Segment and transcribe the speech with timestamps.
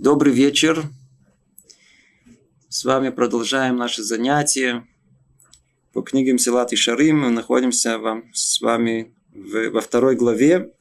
[0.00, 0.84] Добрый вечер.
[2.70, 4.88] С вами продолжаем наши занятия
[5.92, 7.20] по книгам Силат и Шарим.
[7.20, 10.72] Мы находимся вам, с вами в, во второй главе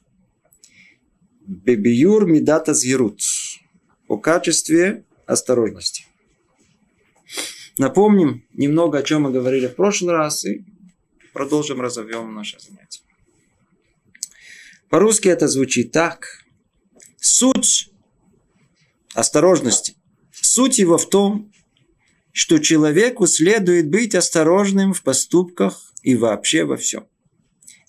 [1.42, 3.20] Бебиюр Мидата Згерут
[4.08, 6.06] о качестве осторожности.
[7.78, 10.64] Напомним немного, о чем мы говорили в прошлый раз, и
[11.34, 13.02] продолжим, разовьем наше занятие.
[14.88, 16.46] По-русски это звучит так.
[17.18, 17.92] Суть
[19.20, 19.96] осторожности.
[20.32, 21.52] Суть его в том,
[22.32, 27.06] что человеку следует быть осторожным в поступках и вообще во всем.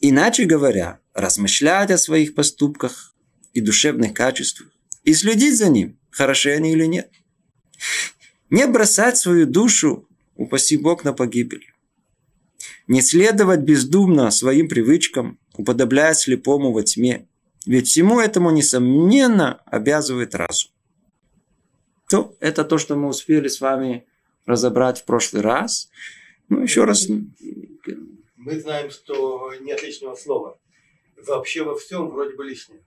[0.00, 3.14] Иначе говоря, размышлять о своих поступках
[3.52, 4.68] и душевных качествах
[5.04, 7.10] и следить за ним, хороши они или нет.
[8.48, 11.66] Не бросать свою душу, упаси Бог, на погибель.
[12.88, 17.28] Не следовать бездумно своим привычкам, уподобляя слепому во тьме.
[17.66, 20.72] Ведь всему этому, несомненно, обязывает разум.
[22.10, 24.04] То, это то, что мы успели с вами
[24.44, 25.88] разобрать в прошлый раз.
[26.48, 27.06] Ну, еще раз.
[28.36, 30.58] Мы знаем, что нет лишнего слова.
[31.24, 32.80] Вообще во всем вроде бы лишнее.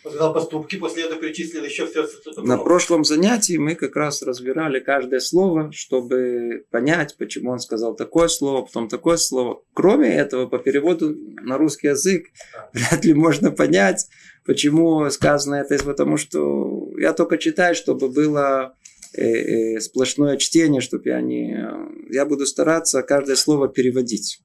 [0.00, 4.80] Сказал поступки, после этого перечислил еще все, что На прошлом занятии мы как раз разбирали
[4.80, 9.62] каждое слово, чтобы понять, почему он сказал такое слово, потом такое слово.
[9.74, 12.28] Кроме этого, по переводу на русский язык
[12.72, 14.06] вряд ли можно понять,
[14.46, 18.74] почему сказано это, потому что я только читаю, чтобы было
[19.12, 21.62] э, э, сплошное чтение, чтобы я не...
[22.10, 24.40] Я буду стараться каждое слово переводить.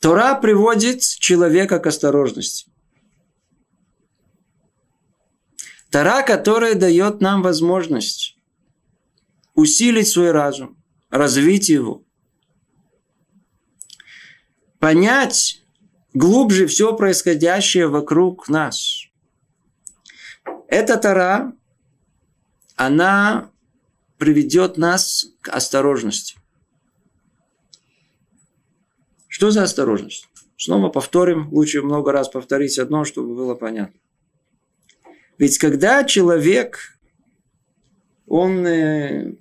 [0.00, 2.70] Тора приводит человека к осторожности.
[5.90, 8.36] Тора, которая дает нам возможность
[9.54, 10.76] усилить свой разум,
[11.10, 12.04] развить его,
[14.78, 15.62] понять
[16.14, 19.06] глубже все происходящее вокруг нас.
[20.68, 21.52] Эта Тора,
[22.76, 23.50] она
[24.18, 26.37] приведет нас к осторожности.
[29.38, 30.28] Что за осторожность?
[30.56, 34.00] Снова повторим, лучше много раз повторить одно, чтобы было понятно.
[35.38, 36.98] Ведь когда человек,
[38.26, 39.36] он э,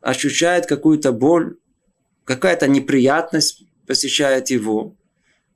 [0.00, 1.56] ощущает какую-то боль,
[2.22, 4.94] какая-то неприятность посещает его,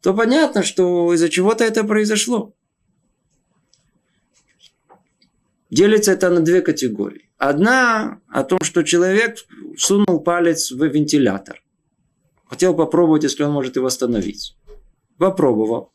[0.01, 2.53] то понятно, что из-за чего-то это произошло.
[5.71, 7.31] Делится это на две категории.
[7.39, 9.37] Одна о том, что человек
[9.79, 11.63] сунул палец в вентилятор.
[12.53, 14.59] Хотел попробовать, если он может его остановить.
[15.17, 15.91] Попробовал.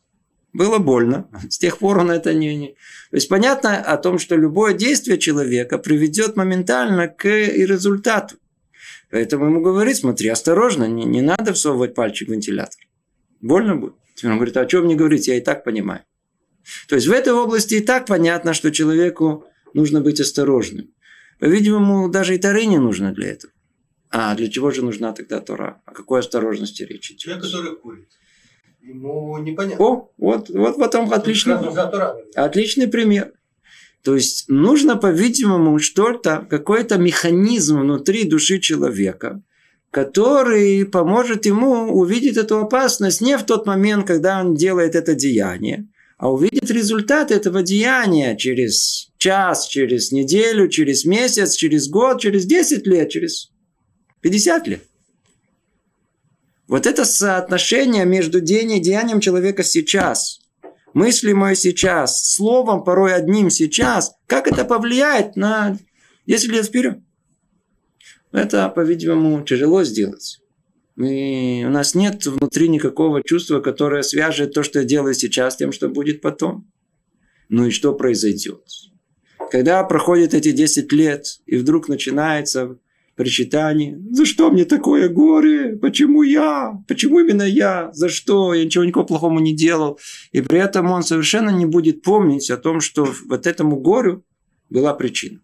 [0.52, 1.28] Было больно.
[1.48, 2.66] С тех пор он это не, не...
[3.10, 8.38] То есть понятно о том, что любое действие человека приведет моментально к результату.
[9.12, 12.88] Поэтому ему говорит, смотри, осторожно, не, не надо всовывать пальчик в вентилятор.
[13.40, 13.94] Больно будет.
[14.24, 16.00] Он говорит, «А о чем мне говорить, я и так понимаю.
[16.88, 20.90] То есть в этой области и так понятно, что человеку нужно быть осторожным.
[21.38, 23.52] По-видимому, даже и Тары не нужно для этого.
[24.10, 25.80] А для чего же нужна тогда Тора?
[25.84, 27.20] О какой осторожности речь идет?
[27.20, 28.08] Человек, который курит.
[28.82, 29.84] Ему непонятно.
[29.84, 31.56] О, вот, вот потом отличный,
[32.34, 33.32] отличный пример.
[34.02, 39.42] То есть нужно, по-видимому, что-то, какой-то механизм внутри души человека,
[39.90, 45.88] который поможет ему увидеть эту опасность не в тот момент, когда он делает это деяние,
[46.16, 52.86] а увидеть результат этого деяния через час, через неделю, через месяц, через год, через 10
[52.86, 53.50] лет, через
[54.20, 54.84] 50 лет.
[56.66, 60.40] Вот это соотношение между деянием человека сейчас,
[60.92, 65.78] мыслимое сейчас, словом порой одним сейчас, как это повлияет на
[66.26, 66.98] 10 лет вперед?
[68.32, 70.40] Это, по-видимому, тяжело сделать.
[70.96, 75.72] Мы, у нас нет внутри никакого чувства, которое свяжет то, что я делаю сейчас, тем,
[75.72, 76.70] что будет потом.
[77.48, 78.64] Ну и что произойдет?
[79.50, 82.76] Когда проходит эти 10 лет, и вдруг начинается
[83.18, 84.00] причитание.
[84.12, 85.76] За что мне такое горе?
[85.76, 86.80] Почему я?
[86.86, 87.90] Почему именно я?
[87.92, 88.54] За что?
[88.54, 89.98] Я ничего никакого плохого не делал.
[90.30, 94.24] И при этом он совершенно не будет помнить о том, что вот этому горю
[94.70, 95.40] была причина.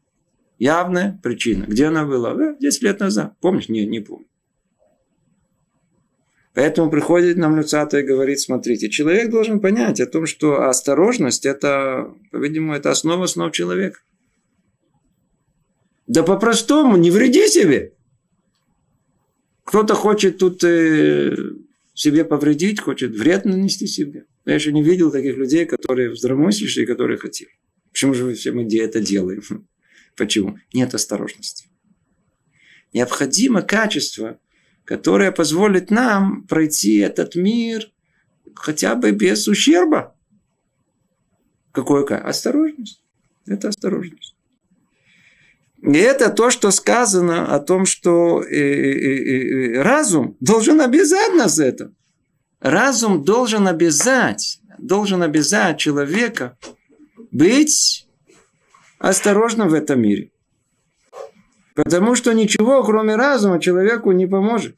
[0.60, 1.64] Явная причина.
[1.64, 2.54] Где она была?
[2.60, 3.34] 10 э, лет назад.
[3.40, 3.68] Помнишь?
[3.68, 4.26] Не, не помню.
[6.54, 12.14] Поэтому приходит нам Люцата и говорит, смотрите, человек должен понять о том, что осторожность– это,
[12.30, 13.98] по-видимому, это основа основ человека.
[16.06, 17.92] Да по-простому, не вреди себе.
[19.64, 21.34] Кто-то хочет тут э,
[21.94, 24.26] себе повредить, хочет вред нанести себе.
[24.44, 27.50] Я еще не видел таких людей, которые здравомыслящие, которые хотели.
[27.90, 29.42] Почему же все мы это делаем?
[30.16, 30.58] Почему?
[30.72, 31.68] Нет осторожности.
[32.92, 34.38] Необходимо качество,
[34.84, 37.90] которое позволит нам пройти этот мир
[38.54, 40.14] хотя бы без ущерба.
[41.72, 42.04] Какое?
[42.04, 43.02] Осторожность.
[43.46, 44.33] Это осторожность.
[45.84, 51.58] И это то, что сказано о том, что э, э, э, разум должен обязать нас
[51.58, 51.92] это.
[52.60, 56.56] Разум должен обязать, должен обязать человека
[57.30, 58.08] быть
[58.98, 60.30] осторожным в этом мире.
[61.74, 64.76] Потому что ничего, кроме разума, человеку не поможет.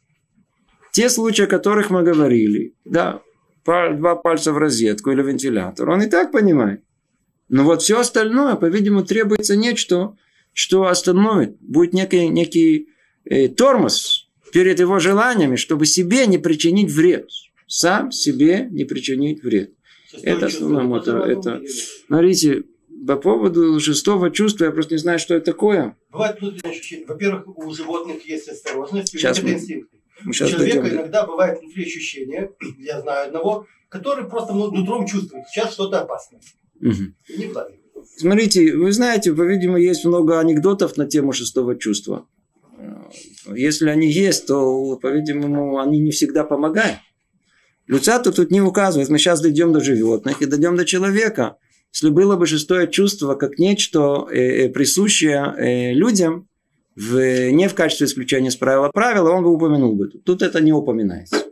[0.90, 3.20] Те случаи, о которых мы говорили, да,
[3.64, 6.82] два пальца в розетку или вентилятор, он и так понимает.
[7.48, 10.16] Но вот все остальное, по-видимому, требуется нечто,
[10.56, 12.88] что остановит, будет некий, некий
[13.26, 17.28] э, тормоз перед его желаниями, чтобы себе не причинить вред.
[17.66, 19.74] Сам себе не причинить вред.
[20.22, 21.28] это основное мотор.
[21.28, 21.60] Это,
[22.08, 22.62] смотрите,
[23.06, 25.94] по поводу шестого чувства, я просто не знаю, что это такое.
[26.10, 26.38] Бывает.
[27.06, 29.96] Во-первых, у животных есть осторожность, у Сейчас них мы- это инстинкты.
[30.24, 30.96] Мы У сейчас человека дойдем.
[31.00, 36.40] иногда бывает внутри ощущение, я знаю одного, который просто ну, нутром чувствует, сейчас что-то опасное.
[36.80, 37.14] Мгм.
[37.28, 37.76] И не платит.
[38.16, 42.26] Смотрите, вы знаете, по-видимому, есть много анекдотов на тему шестого чувства.
[43.54, 46.98] Если они есть, то, по-видимому, они не всегда помогают.
[47.86, 49.08] Люцату тут не указывает.
[49.08, 51.56] Мы сейчас дойдем до животных и дойдем до человека.
[51.92, 56.48] Если было бы шестое чувство как нечто э, э, присущее э, людям,
[56.96, 60.08] в, не в качестве исключения из правила правила, он бы упомянул бы.
[60.08, 61.44] Тут это не упоминается.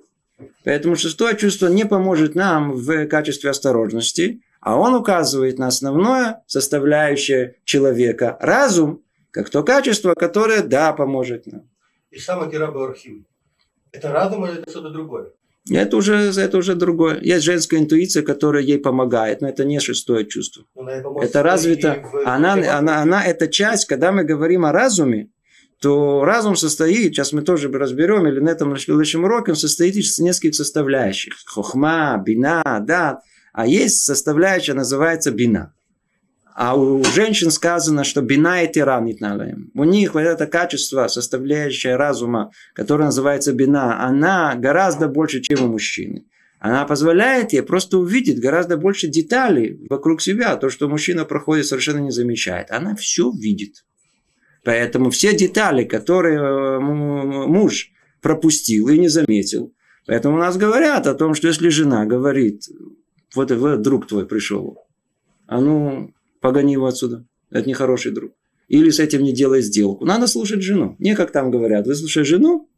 [0.64, 7.56] Поэтому шестое чувство не поможет нам в качестве осторожности, а он указывает на основное составляющее
[7.64, 11.68] человека– разум, как то качество, которое, да, поможет нам.
[12.10, 13.26] И сам Акираба Архим.
[13.92, 15.26] Это разум или это что-то другое?
[15.70, 17.18] Это уже, это уже другое.
[17.22, 20.64] Есть женская интуиция, которая ей помогает, но это не шестое чувство.
[21.22, 22.02] Это развито.
[22.12, 25.28] в- Она, в- она, она, это часть, когда мы говорим о разуме,
[25.80, 30.18] то разум состоит, сейчас мы тоже разберем, или на этом следующем уроке, он состоит из
[30.18, 31.34] нескольких составляющих.
[31.46, 33.20] Хохма, бина, да.
[33.54, 35.72] А есть составляющая, называется бина.
[36.56, 39.70] А у женщин сказано, что бина и тиран итналаем.
[39.74, 45.68] У них вот это качество, составляющая разума, которое называется бина, она гораздо больше, чем у
[45.68, 46.26] мужчины.
[46.58, 50.56] Она позволяет ей просто увидеть гораздо больше деталей вокруг себя.
[50.56, 52.72] То, что мужчина проходит, совершенно не замечает.
[52.72, 53.84] Она все видит.
[54.64, 57.90] Поэтому все детали, которые э, муж
[58.20, 59.72] пропустил и не заметил.
[60.06, 62.62] Поэтому у нас говорят о том, что если жена говорит,
[63.34, 64.78] вот, вот друг твой пришел,
[65.46, 67.26] а ну, погони его отсюда.
[67.50, 68.32] Это нехороший друг.
[68.68, 70.04] Или с этим не делай сделку.
[70.04, 70.96] Надо слушать жену.
[70.98, 71.86] Не как там говорят.
[71.86, 72.68] Выслушай жену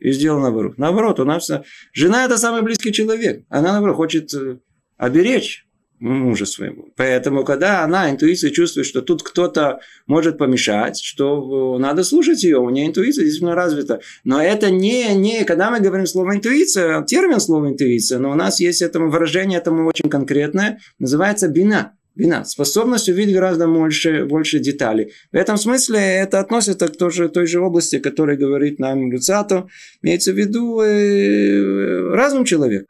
[0.00, 0.78] и сделай наоборот.
[0.78, 3.44] Наоборот, у нас вся- жена это самый близкий человек.
[3.48, 4.58] Она, наоборот, хочет э,
[4.96, 5.66] оберечь
[6.00, 6.88] мужа своего.
[6.96, 12.58] Поэтому, когда она интуиция чувствует, что тут кто-то может помешать, что э, надо слушать ее,
[12.58, 14.00] у нее интуиция действительно развита.
[14.24, 18.60] Но это не, не, когда мы говорим слово интуиция, термин слова интуиция, но у нас
[18.60, 21.92] есть этому выражение, этому очень конкретное, называется бина.
[22.16, 22.44] Бина.
[22.44, 25.12] Способность увидеть гораздо больше, больше деталей.
[25.32, 29.12] В этом смысле это относится к той же, той же области, о которой говорит нам
[29.12, 29.68] Люцато.
[30.02, 32.86] Имеется в виду э, разум человека.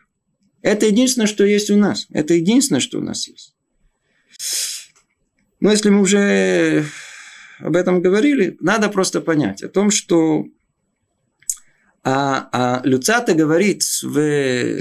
[0.62, 2.06] Это единственное, что есть у нас.
[2.10, 3.54] Это единственное, что у нас есть.
[5.60, 6.84] Но если мы уже
[7.58, 10.46] об этом говорили, надо просто понять о том, что
[12.02, 14.78] а, а Люцата говорит в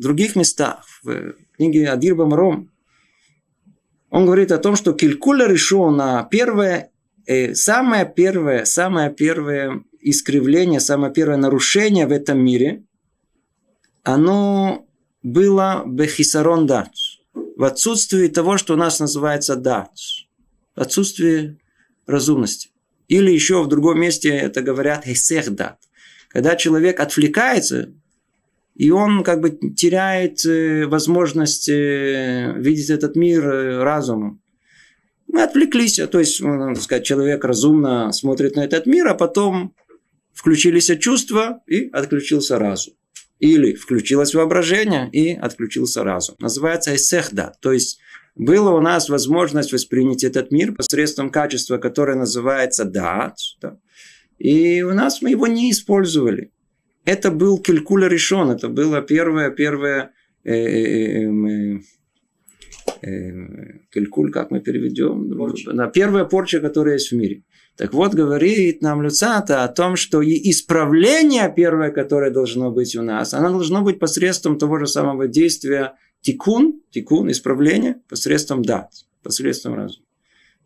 [0.00, 2.70] других местах, в книге Адир Бамаром,
[4.08, 5.48] он говорит о том, что Килькуля
[5.90, 6.90] на первое,
[7.26, 12.84] э, самое первое, самое первое искривление, самое первое нарушение в этом мире,
[14.02, 14.86] оно
[15.24, 16.90] было бехисарон дат.
[17.56, 19.90] В отсутствии того, что у нас называется дат.
[20.76, 21.58] В отсутствии
[22.06, 22.70] разумности.
[23.08, 25.78] Или еще в другом месте это говорят хесех дат.
[26.28, 27.92] Когда человек отвлекается,
[28.74, 34.42] и он как бы теряет э, возможность э, видеть этот мир э, разумом.
[35.28, 39.74] Мы отвлеклись, то есть, ну, надо сказать, человек разумно смотрит на этот мир, а потом
[40.32, 42.94] включились чувства и отключился разум.
[43.40, 46.36] Или включилось воображение и отключился разум.
[46.38, 47.54] Называется эсехда.
[47.60, 47.98] То есть
[48.34, 53.36] была у нас возможность воспринять этот мир посредством качества, которое называется дат.
[53.60, 53.78] Да?
[54.38, 56.52] И у нас мы его не использовали.
[57.04, 58.50] Это был килькуля решен.
[58.50, 60.12] Это было первое, первое
[60.42, 61.78] э, э, э,
[63.02, 65.36] э, килькуль, как мы переведем?
[65.36, 65.72] Порча.
[65.72, 67.44] Да, первая порча, которая есть в мире.
[67.76, 73.02] Так вот, говорит нам Люцата о том, что и исправление первое, которое должно быть у
[73.02, 78.90] нас, оно должно быть посредством того же самого действия тикун, тикун, исправление, посредством дат,
[79.22, 80.04] посредством разума.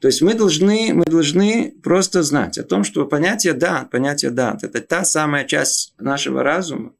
[0.00, 4.62] То есть мы должны, мы должны просто знать о том, что понятие дат, понятие дат,
[4.62, 6.92] это та самая часть нашего разума,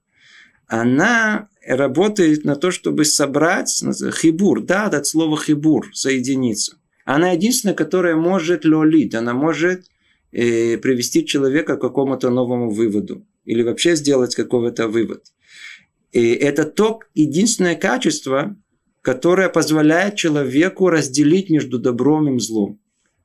[0.66, 3.84] она работает на то, чтобы собрать
[4.20, 6.76] хибур, да, от слова хибур, соединиться.
[7.04, 9.86] Она единственная, которая может лолит, она может
[10.30, 15.24] привести человека к какому-то новому выводу или вообще сделать какой-то вывод.
[16.12, 18.56] И это то единственное качество,
[19.02, 22.80] которое позволяет человеку разделить между добром и злом.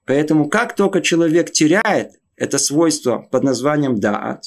[0.05, 4.43] Поэтому как только человек теряет это свойство под названием даат,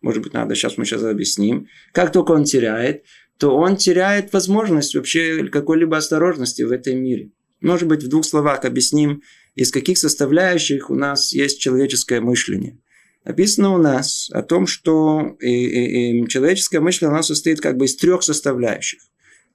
[0.00, 3.04] может быть, надо, сейчас мы сейчас объясним, как только он теряет,
[3.38, 7.30] то он теряет возможность вообще какой-либо осторожности в этом мире.
[7.60, 9.22] Может быть, в двух словах объясним,
[9.54, 12.78] из каких составляющих у нас есть человеческое мышление.
[13.24, 17.86] Написано у нас о том, что и, и, и человеческое мышление оно состоит как бы
[17.86, 19.00] из трех составляющих.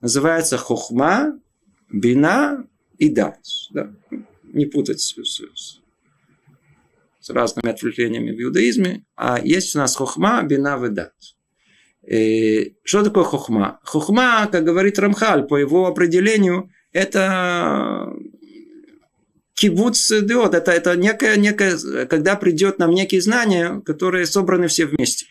[0.01, 1.39] Называется хохма,
[1.91, 2.65] бина
[2.98, 3.39] и дат.
[3.72, 3.94] Да?
[4.44, 5.82] Не путать с, с,
[7.20, 9.06] с разными отвлечениями в иудаизме.
[9.15, 11.13] А есть у нас хохма, бина и дат.
[12.08, 13.79] И что такое хохма?
[13.84, 18.12] Хохма, как говорит Рамхаль, по его определению, это
[19.60, 20.56] кибуц диод.
[20.56, 25.25] Это, это некое, некое, когда придет нам некие знания, которые собраны все вместе.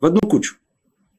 [0.00, 0.56] В одну кучу.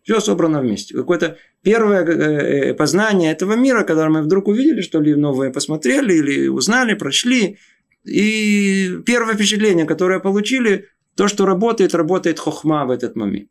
[0.04, 0.96] Все собрано вместе.
[0.96, 6.48] Какое-то первое э, э, познание этого мира, когда мы вдруг увидели что-ли новое, посмотрели или
[6.48, 7.58] узнали, прочли.
[8.04, 13.50] И первое впечатление, которое получили, то, что работает, работает хохма в этот момент.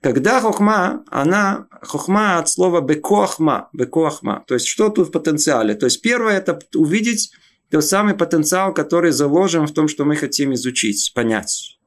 [0.00, 4.44] Когда хохма, она, хохма от слова бекохма, бекохма.
[4.46, 5.74] То есть, что тут в потенциале?
[5.74, 7.32] То есть, первое это увидеть
[7.70, 11.78] тот самый потенциал, который заложен в том, что мы хотим изучить, понять.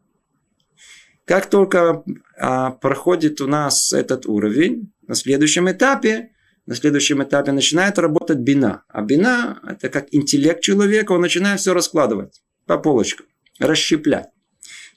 [1.25, 2.03] Как только
[2.38, 6.31] а, проходит у нас этот уровень, на следующем этапе,
[6.65, 8.83] на следующем этапе начинает работать бина.
[8.88, 13.25] А бина– это как интеллект человека, он начинает все раскладывать по полочкам,
[13.59, 14.27] расщеплять.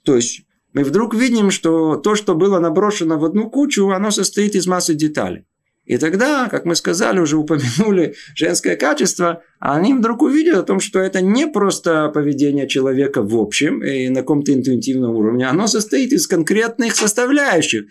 [0.05, 4.55] То есть, мы вдруг видим, что то, что было наброшено в одну кучу, оно состоит
[4.55, 5.47] из массы деталей.
[5.87, 10.99] И тогда, как мы сказали, уже упомянули женское качество, они вдруг увидят о том, что
[10.99, 16.27] это не просто поведение человека в общем и на каком-то интуитивном уровне, оно состоит из
[16.27, 17.85] конкретных составляющих.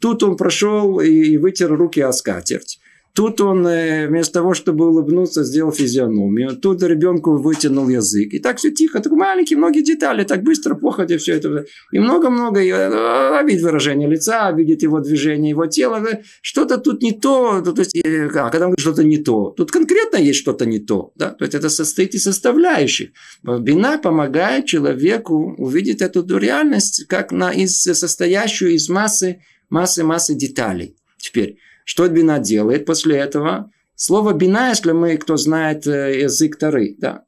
[0.00, 2.79] Тут он прошел и вытер руки о скатерть.
[3.14, 6.56] Тут он э, вместо того, чтобы улыбнуться, сделал физиономию.
[6.56, 8.32] Тут ребенку вытянул язык.
[8.32, 11.64] И так все тихо, так маленькие, многие детали, так быстро, походя все это.
[11.90, 16.06] И много-много, а, видит выражение лица, видит его движение, его тела.
[16.40, 17.60] Что-то тут не то.
[17.60, 20.78] То есть, э, а когда он говорит что-то не то, тут конкретно есть что-то не
[20.78, 21.12] то.
[21.16, 21.30] Да?
[21.30, 23.10] То есть, это состоит из составляющих.
[23.42, 30.96] Бина помогает человеку увидеть эту реальность, как на, из, состоящую из массы, массы, массы деталей.
[31.18, 31.58] Теперь,
[31.90, 33.72] что бина делает после этого?
[33.96, 37.24] Слово бина, если мы, кто знает э, язык Тары, да,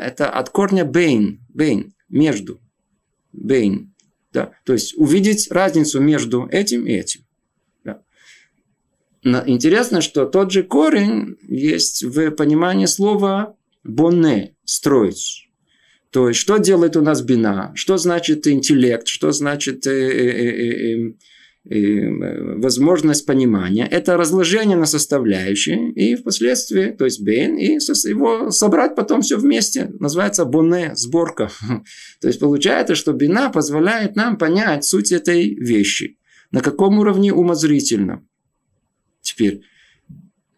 [0.00, 2.60] это от корня бейн, бейн, между,
[3.32, 3.94] бейн,
[4.32, 7.20] да, то есть увидеть разницу между этим и этим.
[7.84, 8.02] Да.
[9.22, 15.48] Но интересно, что тот же корень есть в понимании слова боне, строить.
[16.10, 17.70] То есть, что делает у нас бина?
[17.76, 19.06] Что значит интеллект?
[19.06, 21.12] Что значит э, э, э, э,
[21.64, 29.20] возможность понимания, это разложение на составляющие, и впоследствии, то есть бейн, и его собрать потом
[29.20, 29.90] все вместе.
[29.98, 31.50] Называется боне, сборка.
[32.20, 36.16] То есть получается, что бина позволяет нам понять суть этой вещи.
[36.50, 38.26] На каком уровне умозрительно.
[39.20, 39.62] Теперь.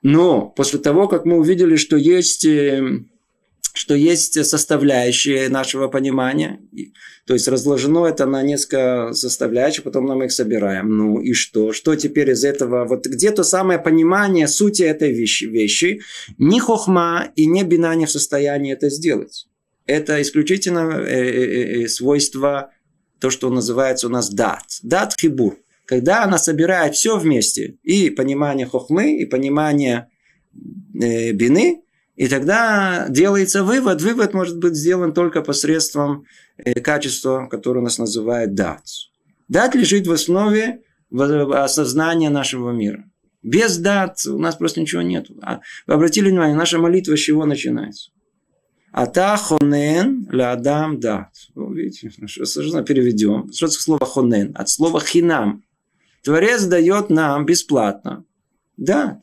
[0.02, 3.04] Но после того, как мы увидели, что есть э,
[3.74, 6.60] что есть составляющие нашего понимания,
[7.26, 10.96] то есть разложено это на несколько составляющих, потом мы их собираем.
[10.96, 11.72] Ну и что?
[11.72, 12.84] Что теперь из этого?
[12.84, 16.00] Вот где то самое понимание сути этой вещи, вещи
[16.38, 19.46] ни хохма и ни бина не в состоянии это сделать.
[19.86, 22.70] Это исключительно э, э, э, свойство,
[23.20, 24.64] то, что называется у нас дат.
[24.82, 25.58] Дат хибур.
[25.86, 30.08] Когда она собирает все вместе, и понимание хохмы, и понимание
[30.52, 31.81] бины,
[32.14, 34.02] и тогда делается вывод.
[34.02, 36.26] Вывод может быть сделан только посредством
[36.58, 38.82] э, качества, которое нас называют дат.
[39.48, 43.04] Дат лежит в основе осознания нашего мира.
[43.42, 45.26] Без дат у нас просто ничего нет.
[45.42, 48.10] А вы обратили внимание, наша молитва с чего начинается?
[48.92, 51.32] Ата хонен ладам дат.
[51.56, 53.50] Видите, что переведем.
[53.52, 54.52] Что слово хонен?
[54.54, 55.64] От слова хинам.
[56.22, 58.24] Творец дает нам бесплатно.
[58.76, 59.20] Да.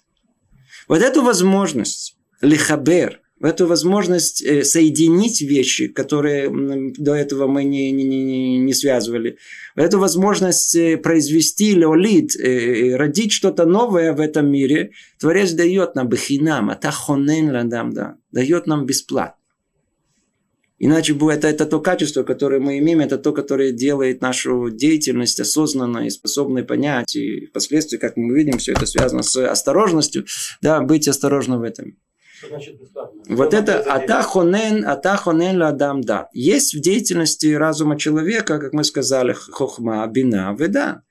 [0.88, 6.50] Вот эту возможность лихабер, в эту возможность э, соединить вещи, которые
[6.98, 9.38] до этого мы не, не, не, не связывали,
[9.76, 15.96] в эту возможность э, произвести леолит, э, родить что-то новое в этом мире, Творец дает
[15.96, 19.36] нам бахинам, атахонен ладам, да, дает нам бесплатно.
[20.82, 25.40] Иначе будет это, это то качество, которое мы имеем, это то, которое делает нашу деятельность
[25.40, 27.18] осознанной способной понять.
[27.18, 30.26] И впоследствии, как мы видим, все это связано с осторожностью.
[30.62, 31.98] Да, быть осторожным в этом.
[33.28, 36.30] Вот это атахонен, атахонен ладам да.
[36.34, 41.02] Есть в деятельности разума человека, как мы сказали, хохма, бина, веда.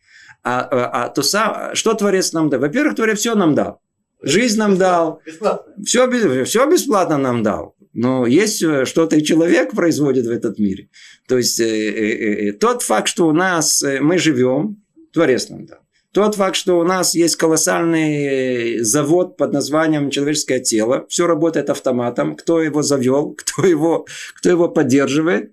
[0.45, 2.61] А, а, а то сам, что Творец нам дал?
[2.61, 3.81] Во-первых, Творец все нам дал.
[4.23, 5.21] Жизнь нам дал.
[5.25, 5.75] Бесплатно.
[5.85, 7.77] Все, все бесплатно нам дал.
[7.93, 10.89] Но есть э, что-то и человек производит в этот мире.
[11.27, 14.83] То есть э, э, э, тот факт, что у нас э, мы живем,
[15.13, 15.79] Творец нам дал.
[16.13, 22.35] Тот факт, что у нас есть колоссальный завод под названием человеческое тело, все работает автоматом,
[22.35, 25.53] кто его завел, кто его, кто его поддерживает,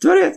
[0.00, 0.36] Творец.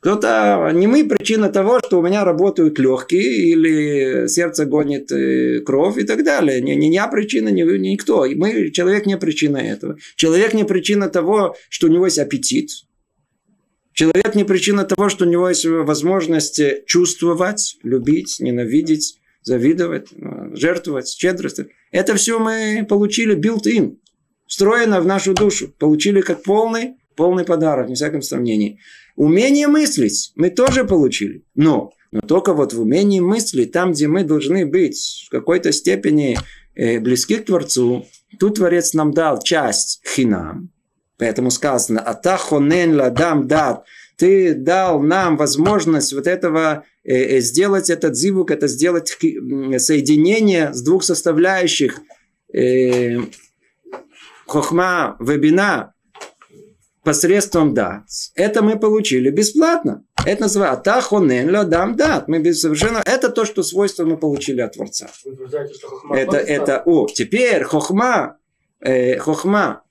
[0.00, 5.98] Кто-то, не мы причина того, что у меня работают легкие, или сердце гонит э, кровь
[5.98, 6.62] и так далее.
[6.62, 8.26] Не, не я причина, не никто.
[8.34, 9.98] Мы, человек не причина этого.
[10.16, 12.70] Человек не причина того, что у него есть аппетит.
[14.00, 21.06] Человек не причина того, что у него есть возможность чувствовать, любить, ненавидеть, завидовать, э, жертвовать,
[21.06, 21.60] щедрость.
[21.90, 23.98] Это все мы получили built-in,
[24.46, 25.74] встроено в нашу душу.
[25.78, 28.78] Получили как полный, полный подарок, не всяком сомнении.
[29.16, 31.44] Умение мыслить мы тоже получили.
[31.54, 36.38] Но, но только вот в умении мыслить, там, где мы должны быть в какой-то степени
[36.74, 38.06] э, близки к Творцу,
[38.38, 40.72] тут Творец нам дал часть хинам.
[41.20, 43.84] Поэтому сказано, атахонен ладам дат.
[44.16, 50.80] Ты дал нам возможность вот этого э, э, сделать этот зивук, это сделать соединение с
[50.82, 52.00] двух составляющих
[52.54, 53.18] э,
[54.46, 55.92] хохма, вебина,
[57.04, 58.04] посредством дат.
[58.34, 60.02] Это мы получили бесплатно.
[60.24, 62.28] Это называется тахонен ладам дат.
[62.28, 63.02] Мы совершенно...
[63.04, 65.08] Это то, что свойство мы получили от Творца.
[66.14, 68.38] Это, это, о, теперь хохма,
[68.80, 69.82] э, хохма,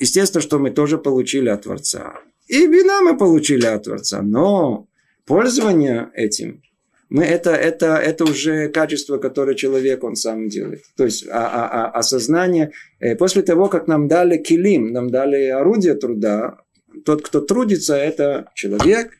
[0.00, 2.14] естественно, что мы тоже получили от Творца.
[2.48, 4.22] И вина мы получили от Творца.
[4.22, 4.88] Но
[5.24, 6.62] пользование этим
[7.10, 10.82] мы это, это, это уже качество, которое человек он сам делает.
[10.96, 15.46] То есть а, а, а, осознание, э, после того, как нам дали килим, нам дали
[15.46, 16.58] орудие труда,
[17.04, 19.10] тот, кто трудится, это человек,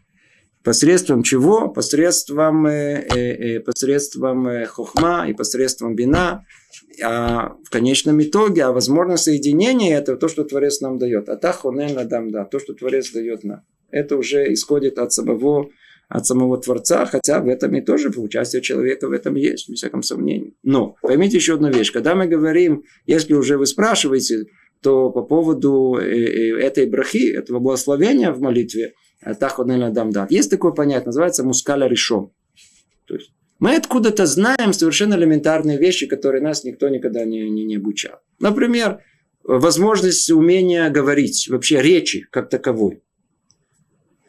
[0.62, 1.68] посредством чего?
[1.68, 6.44] Посредством, э, э, э посредством э, хохма и посредством бина.
[7.02, 11.28] А в конечном итоге, а возможно соединение это то, что Творец нам дает.
[11.28, 13.62] А тахонен адам да, то, что Творец дает нам.
[13.90, 15.70] Это уже исходит от самого
[16.08, 20.02] от самого Творца, хотя в этом и тоже участие человека в этом есть, без всяком
[20.02, 20.54] сомнении.
[20.64, 21.92] Но поймите еще одну вещь.
[21.92, 24.46] Когда мы говорим, если уже вы спрашиваете,
[24.82, 28.94] то по поводу э, э, этой брахи, этого благословения в молитве,
[29.38, 32.32] Тахонель Дамдат, есть такое понятие, называется мускаля решом.
[33.60, 38.20] Мы откуда-то знаем совершенно элементарные вещи, которые нас никто никогда не, не, не обучал.
[38.40, 39.00] Например,
[39.44, 43.02] возможность умения говорить, вообще речи как таковой.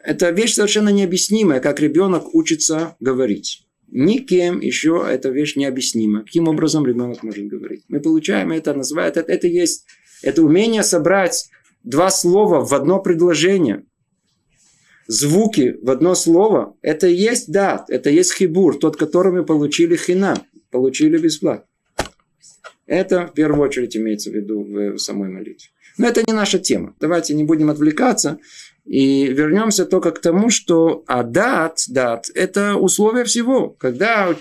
[0.04, 3.66] Это вещь совершенно необъяснимая, как ребенок учится говорить.
[3.88, 6.22] Никем еще эта вещь необъяснима.
[6.22, 7.84] Каким образом ребенок может говорить?
[7.88, 9.86] Мы получаем это, называют это, это есть,
[10.22, 11.48] это умение собрать
[11.84, 13.84] два слова в одно предложение.
[15.06, 19.44] Звуки в одно слово, это и есть дат, это и есть хибур, тот, который мы
[19.44, 20.36] получили хина,
[20.70, 21.66] получили бесплатно.
[22.86, 25.68] Это в первую очередь имеется в виду в самой молитве.
[25.98, 26.94] Но это не наша тема.
[27.00, 28.38] Давайте не будем отвлекаться.
[28.84, 33.70] И вернемся только к тому, что а дат, дат, это условие всего.
[33.70, 34.34] Когда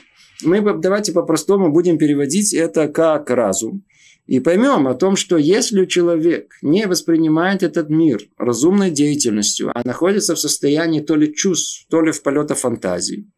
[0.43, 3.83] мы давайте по-простому будем переводить это как разум.
[4.27, 10.35] И поймем о том, что если человек не воспринимает этот мир разумной деятельностью, а находится
[10.35, 13.29] в состоянии то ли чувств, то ли в полета фантазии,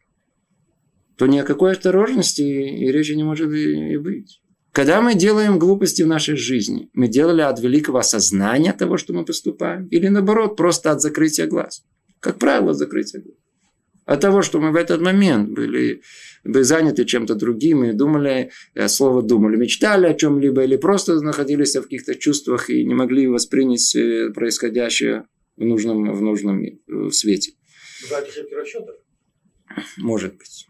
[1.18, 4.42] то ни о какой осторожности и речи не может и быть.
[4.72, 9.24] Когда мы делаем глупости в нашей жизни, мы делали от великого осознания того, что мы
[9.24, 11.84] поступаем, или наоборот, просто от закрытия глаз.
[12.20, 13.38] Как правило, закрытия глаз.
[14.06, 16.02] От того, что мы в этот момент были,
[16.44, 21.84] заняты чем-то другим и думали, э, слово думали, мечтали о чем-либо, или просто находились в
[21.84, 27.54] каких-то чувствах и не могли воспринять э, происходящее в нужном, в нужном э, в свете.
[29.98, 30.68] Может быть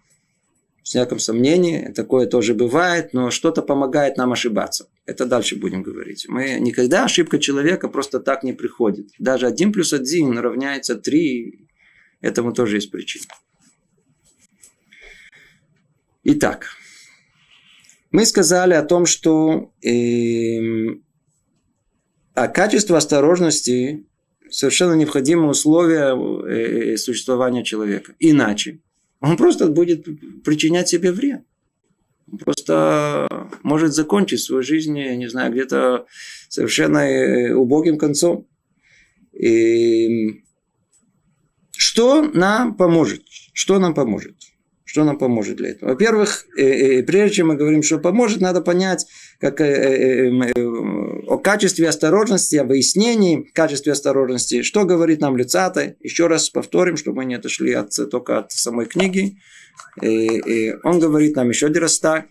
[0.83, 4.87] всяком сомнении, такое тоже бывает, но что-то помогает нам ошибаться.
[5.05, 6.25] Это дальше будем говорить.
[6.27, 9.07] Мы никогда ошибка человека просто так не приходит.
[9.17, 11.67] Даже один плюс один равняется три.
[12.23, 13.25] Этому тоже есть причина.
[16.23, 16.69] Итак,
[18.11, 20.95] мы сказали о том, что э,
[22.33, 24.05] а качество осторожности
[24.49, 28.15] совершенно необходимое условие э, существования человека.
[28.19, 28.79] Иначе
[29.19, 30.05] он просто будет
[30.45, 31.41] причинять себе вред.
[32.31, 36.05] Он просто может закончить свою жизнь, не знаю, где-то
[36.47, 38.47] совершенно э, убогим концом.
[39.33, 40.43] И
[41.93, 43.21] что нам поможет?
[43.53, 44.33] Что нам поможет?
[44.83, 45.91] Что нам поможет для этого?
[45.91, 49.05] Во-первых, э, э, прежде чем мы говорим, что поможет, надо понять
[49.39, 50.31] как, э,
[51.27, 54.63] о качестве осторожности, о выяснении качестве осторожности.
[54.63, 55.95] Что говорит нам Люцата?
[55.99, 59.37] Еще раз повторим, чтобы мы не отошли от, только от самой книги.
[60.01, 62.25] Он говорит нам еще один раз так.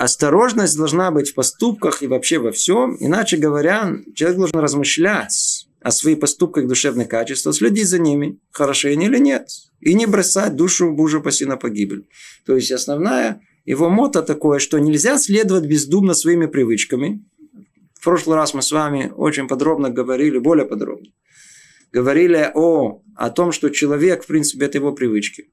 [0.00, 2.96] Осторожность должна быть в поступках и вообще во всем.
[2.98, 9.06] Иначе говоря, человек должен размышлять о своих поступках душевных качеств, следить за ними, хороши они
[9.06, 9.46] или нет.
[9.78, 12.08] И не бросать душу Божию паси на погибель.
[12.44, 17.24] То есть основная его мото такое, что нельзя следовать бездумно своими привычками.
[17.94, 21.06] В прошлый раз мы с вами очень подробно говорили, более подробно,
[21.92, 25.52] говорили о, о том, что человек, в принципе, это его привычки.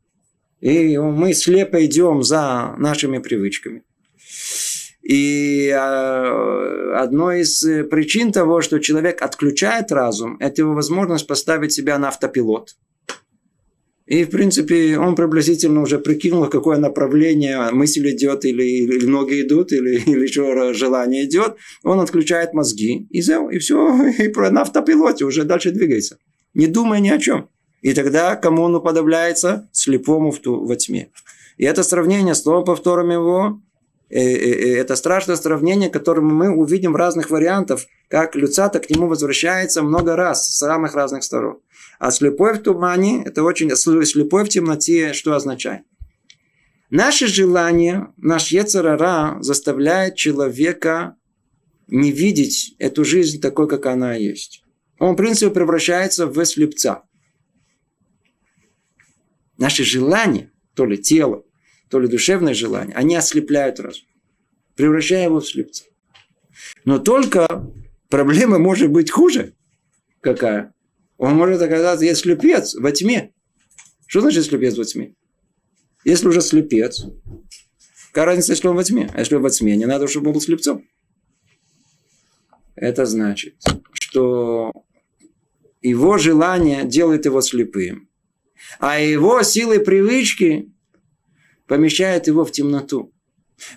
[0.61, 3.83] И мы слепо идем за нашими привычками.
[5.03, 11.73] И а, одной из э, причин того, что человек отключает разум, это его возможность поставить
[11.73, 12.77] себя на автопилот.
[14.05, 19.73] И, в принципе, он приблизительно уже прикинул, какое направление мысль идет, или, или ноги идут,
[19.73, 21.57] или, или еще желание идет.
[21.83, 26.17] Он отключает мозги, и, и все, и на автопилоте уже дальше двигается,
[26.53, 27.49] не думая ни о чем.
[27.81, 29.67] И тогда кому он уподобляется?
[29.73, 31.09] Слепому в, ту, во тьме.
[31.57, 33.72] И это сравнение, слово повтором его, Э, э, э,
[34.19, 40.15] это страшное сравнение, которое мы увидим в разных вариантах, как Люцата к нему возвращается много
[40.15, 41.59] раз с самых разных сторон.
[41.99, 45.83] А слепой в тумане, это очень слепой в темноте, что означает?
[46.89, 51.15] Наше желание, наш Ецарара заставляет человека
[51.87, 54.63] не видеть эту жизнь такой, как она есть.
[54.99, 57.03] Он, в принципе, превращается в слепца.
[59.57, 61.43] Наше желание, то ли тело,
[61.93, 64.07] то ли душевное желание, они ослепляют разум,
[64.75, 65.83] превращая его в слепца.
[66.85, 67.45] Но только
[68.09, 69.53] проблема может быть хуже.
[70.19, 70.73] Какая?
[71.17, 73.31] Он может оказаться, есть слепец во тьме.
[74.07, 75.13] Что значит слепец во тьме?
[76.03, 77.05] Если уже слепец,
[78.07, 79.07] какая разница, если он во тьме?
[79.13, 80.83] А если он во тьме, не надо, чтобы он был слепцом.
[82.75, 83.61] Это значит,
[83.93, 84.71] что
[85.83, 88.09] его желание делает его слепым,
[88.79, 90.72] а его силы привычки
[91.67, 93.11] помещает его в темноту.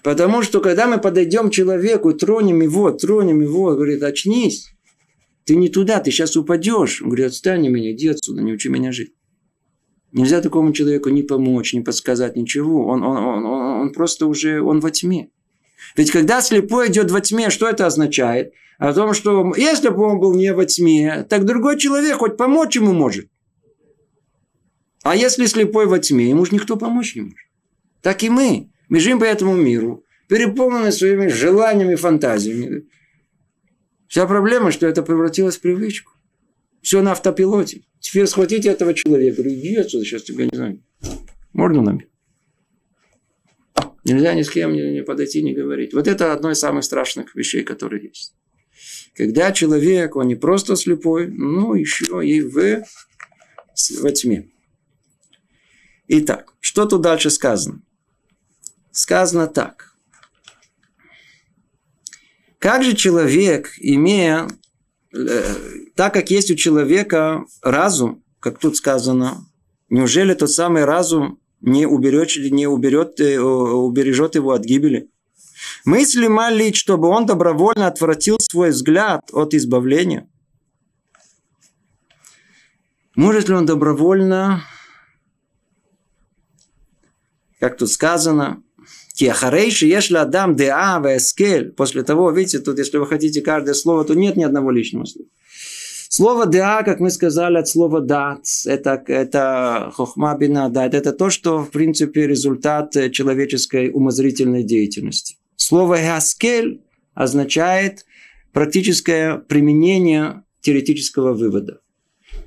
[0.03, 4.73] Потому что когда мы подойдем к человеку, тронем его, тронем его, говорит, очнись,
[5.45, 7.03] ты не туда, ты сейчас упадешь.
[7.03, 9.13] Он говорит, отстань меня, иди отсюда, не учи меня жить.
[10.13, 12.87] Нельзя такому человеку не помочь, не подсказать ничего.
[12.87, 15.29] Он, он, он, он, просто уже, он во тьме.
[15.95, 18.53] Ведь когда слепой идет во тьме, что это означает?
[18.79, 22.77] О том, что если бы он был не во тьме, так другой человек хоть помочь
[22.77, 23.29] ему может.
[25.03, 27.46] А если слепой во тьме, ему же никто помочь не может
[28.03, 28.71] так и мы.
[28.91, 32.87] Живем по этому миру, переполнены своими желаниями, фантазиями.
[34.09, 36.13] Вся проблема, что это превратилось в привычку.
[36.83, 37.83] Все на автопилоте.
[38.01, 39.43] Теперь схватите этого человека.
[39.43, 40.83] Говорю, иди отсюда, сейчас тебя не знаю.
[41.53, 42.03] Можно нам?
[44.05, 45.93] Нельзя ни с кем не подойти, не говорить.
[45.93, 48.37] Вот это одно из самых страшных вещей, которые есть.
[49.17, 52.85] Когда человек, он не просто слепой, но еще и в,
[54.01, 54.49] во тьме.
[56.09, 57.83] Итак, что тут дальше сказано?
[58.97, 59.93] сказано так.
[62.59, 64.49] Как же человек, имея,
[65.15, 65.55] э,
[65.95, 69.47] так как есть у человека разум, как тут сказано,
[69.91, 75.11] неужели тот самый разум не уберет, не уберет, э, убережет его от гибели?
[75.85, 80.29] Мыслимо ли, чтобы он добровольно отвратил свой взгляд от избавления?
[83.15, 84.65] Может ли он добровольно,
[87.61, 88.63] как тут сказано,
[89.15, 91.71] Киахарейши ешли адам деа вескель.
[91.71, 95.29] После того, видите, тут, если вы хотите каждое слово, то нет ни одного лишнего слова.
[96.09, 101.31] Слово «да», как мы сказали, от слова «дат», это, это хохма бина дат, это то,
[101.31, 105.37] что, в принципе, результат человеческой умозрительной деятельности.
[105.57, 106.81] Слово «хаскель»
[107.15, 108.07] означает
[108.53, 111.81] практическое применение теоретического вывода.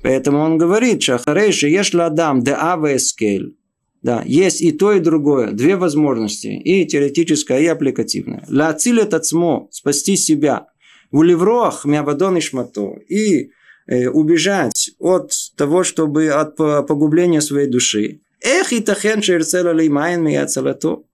[0.02, 3.56] Поэтому он говорит, шахарейши ешла адам де авескель.
[4.02, 5.52] Да, есть и то, и другое.
[5.52, 6.46] Две возможности.
[6.46, 8.44] И теоретическая, и аппликативная.
[8.48, 10.66] Ля цилет ацмо, спасти себя.
[11.10, 12.94] В ливрох мявадон и шмато.
[13.08, 13.50] И
[13.86, 18.20] э, убежать от того, чтобы от погубления своей души.
[18.42, 19.20] Эх, и тахен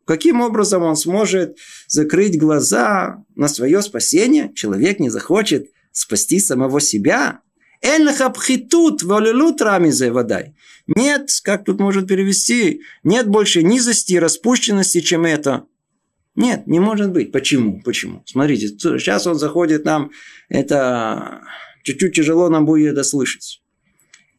[0.04, 1.56] Каким образом он сможет
[1.88, 4.52] закрыть глаза на свое спасение?
[4.54, 7.40] Человек не захочет спасти самого себя.
[7.82, 10.54] Энлахабхитут волелут рамизе водай.
[10.86, 15.66] Нет, как тут может перевести, нет больше низости и распущенности, чем это.
[16.36, 17.32] Нет, не может быть.
[17.32, 17.80] Почему?
[17.82, 18.22] Почему?
[18.26, 20.12] Смотрите, сейчас он заходит нам,
[20.48, 21.42] это
[21.82, 23.62] чуть-чуть тяжело нам будет это слышать.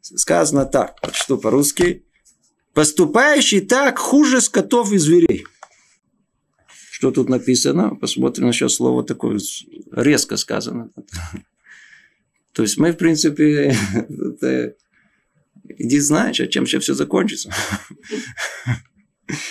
[0.01, 2.03] Сказано так, что по-русски.
[2.73, 5.45] Поступающий так хуже скотов и зверей.
[6.91, 7.95] Что тут написано?
[7.95, 9.39] Посмотрим еще слово такое
[9.91, 10.91] резко сказано.
[12.53, 13.75] То есть мы, в принципе,
[15.77, 17.51] иди знаешь, чем сейчас все закончится.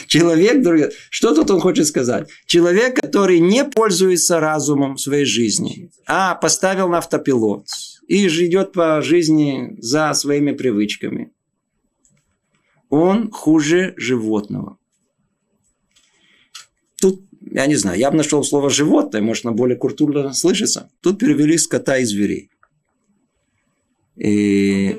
[0.07, 2.31] Человек, друзья, что тут он хочет сказать?
[2.47, 7.67] Человек, который не пользуется разумом в своей жизни, а поставил на автопилот
[8.09, 11.33] и идет по жизни за своими привычками,
[12.89, 14.79] он хуже животного.
[17.01, 20.91] Тут, я не знаю, я бы нашел слово «животное», может, на более культурно слышится.
[21.03, 22.51] Тут перевели скота и зверей.
[24.17, 24.97] И...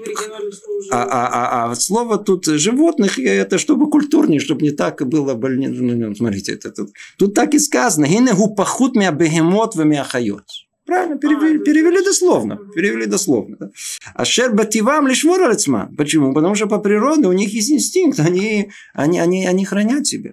[0.91, 5.69] А, а, а, а слово тут животных, это чтобы культурнее, чтобы не так было больнее.
[5.69, 8.05] Ну, ну, смотрите, это, тут, тут так и сказано.
[8.05, 10.43] Гинегу пахут мя бегемот в хайот.
[10.85, 12.59] Правильно, перевели, перевели дословно.
[12.73, 13.57] Перевели дословно.
[13.59, 13.69] Да?
[14.15, 15.95] А шербативам лишь воралецман.
[15.97, 16.33] Почему?
[16.33, 18.19] Потому что по природе у них есть инстинкт.
[18.19, 20.31] Они, они, они, они хранят себя.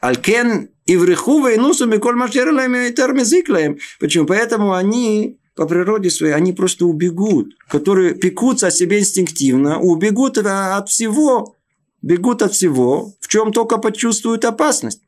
[0.00, 3.78] Алькен и в реху войнусу миколь машерлаем и термизиклаем.
[4.00, 4.26] Почему?
[4.26, 10.88] Поэтому они по природе своей, они просто убегут, которые пекутся о себе инстинктивно, убегут от
[10.88, 11.56] всего,
[12.00, 15.02] бегут от всего, в чем только почувствуют опасность.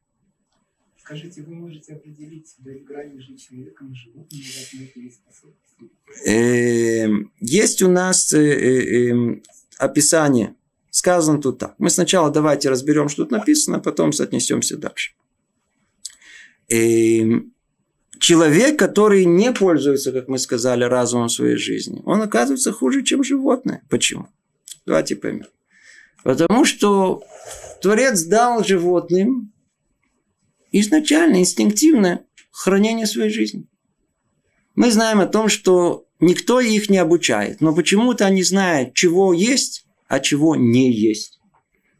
[0.98, 4.88] Скажите, вы можете определить себя грань между человеком и животным,
[6.24, 9.42] эм, Есть у нас э, э, эм,
[9.78, 10.54] описание.
[10.90, 11.74] Сказано тут так.
[11.78, 15.12] Мы сначала давайте разберем, что тут написано, потом соотнесемся дальше.
[18.18, 23.82] Человек, который не пользуется, как мы сказали, разумом своей жизни, он оказывается хуже, чем животное.
[23.88, 24.28] Почему?
[24.86, 25.46] Давайте поймем.
[26.22, 27.22] Потому что
[27.82, 29.52] Творец дал животным
[30.72, 33.66] изначально, инстинктивное хранение своей жизни.
[34.74, 39.86] Мы знаем о том, что никто их не обучает, но почему-то они знают, чего есть,
[40.08, 41.38] а чего не есть.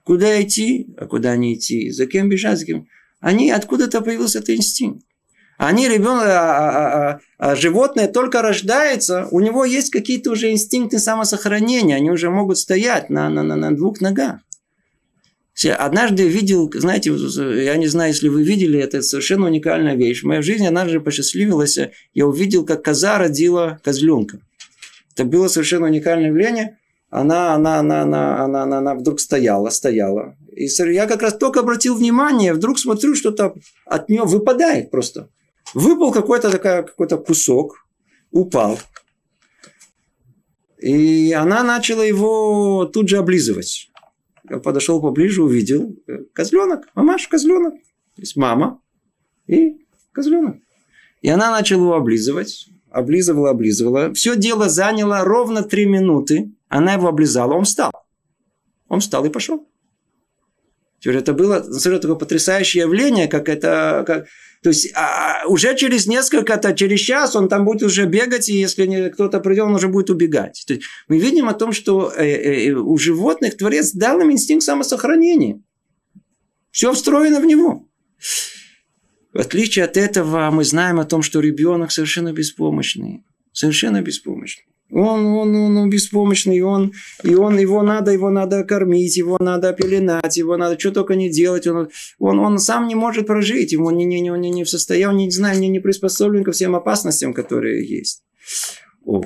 [0.03, 2.89] Куда идти, а куда не идти, за кем бежать, за кем.
[3.21, 5.07] Они откуда-то появился этот инстинкт.
[5.57, 10.99] Они ребенок, а, а, а, а животное только рождается, у него есть какие-то уже инстинкты
[10.99, 14.41] самосохранения, они уже могут стоять на, на, на, на двух ногах.
[15.79, 17.15] Однажды видел, знаете,
[17.65, 20.23] я не знаю, если вы видели, это совершенно уникальная вещь.
[20.23, 21.79] В моей жизни однажды посчастливилось,
[22.13, 24.41] я увидел, как коза родила козленка.
[25.15, 26.79] Это было совершенно уникальное явление.
[27.09, 30.37] Она, она, она, она, она, она, она вдруг стояла, стояла.
[30.53, 33.55] И я как раз только обратил внимание, вдруг смотрю, что-то
[33.87, 35.29] от нее выпадает просто.
[35.75, 37.87] Выпал какой-то такой какой-то кусок,
[38.31, 38.79] упал.
[40.79, 43.91] И она начала его тут же облизывать.
[44.49, 47.75] Я подошел поближе, увидел э, козленок, мамаш, козленок.
[48.15, 48.81] То есть мама
[49.47, 50.59] и козленок.
[51.23, 54.13] И она начала его облизывать, облизывала, облизывала.
[54.13, 56.53] Все дело заняло ровно три минуты.
[56.69, 57.93] Она его облизала, он встал.
[58.89, 59.67] Он встал и пошел.
[61.13, 64.05] Это было совершенно такое потрясающее явление, как это...
[64.07, 64.27] Как,
[64.63, 68.59] то есть а, уже через несколько, то через час он там будет уже бегать, и
[68.59, 70.65] если не, кто-то придет, он уже будет убегать.
[70.67, 74.65] То есть мы видим о том, что э, э, у животных Творец дал им инстинкт
[74.65, 75.61] самосохранения.
[76.71, 77.87] Все встроено в него.
[79.35, 83.23] В отличие от этого, мы знаем о том, что ребенок совершенно беспомощный.
[83.53, 84.65] Совершенно беспомощный.
[84.91, 86.93] Он, он, он, он беспомощный, он,
[87.23, 91.31] и он, его надо, его надо кормить, его надо пеленать, его надо что только не
[91.31, 91.67] делать.
[91.67, 95.31] Он, он, он сам не может прожить, ему не, не, не, не в состоянии, не
[95.31, 98.23] знаю, не, не приспособлен ко всем опасностям, которые есть.
[99.05, 99.25] О.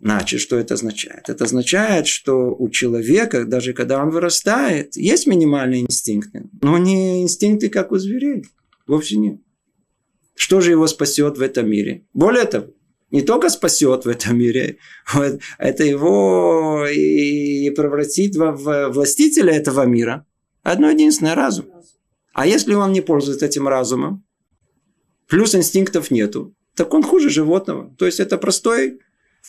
[0.00, 1.28] Значит, что это означает?
[1.28, 7.68] Это означает, что у человека, даже когда он вырастает, есть минимальные инстинкты, но не инстинкты,
[7.68, 8.44] как у зверей.
[8.86, 9.40] Вовсе нет.
[10.36, 12.06] Что же его спасет в этом мире?
[12.14, 12.68] Более того,
[13.10, 14.78] не только спасет в этом мире,
[15.14, 20.26] вот, это его и превратит в властителя этого мира.
[20.62, 21.66] Одно единственное– разум.
[22.34, 24.24] А если он не пользуется этим разумом,
[25.26, 27.94] плюс инстинктов нету, так он хуже животного.
[27.98, 29.00] То есть это простой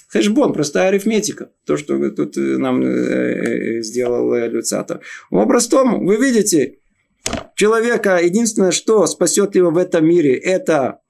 [0.07, 1.51] хэшбон, простая арифметика.
[1.65, 5.01] То, что тут нам э, э, сделал Люцата.
[5.29, 6.79] По-простому, вы видите,
[7.55, 11.01] человека единственное, что спасет его в этом мире, это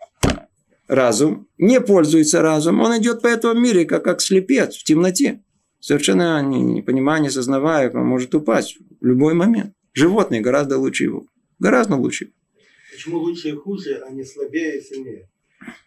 [0.89, 5.41] разум, не пользуется разумом, он идет по этому мире, как, как слепец в темноте.
[5.80, 9.73] Совершенно не понимая, не сознавая, он может упасть в любой момент.
[9.93, 11.25] Животные гораздо лучше его.
[11.60, 12.34] Гораздо лучше.
[12.91, 15.28] Почему лучше и хуже, а не слабее и сильнее?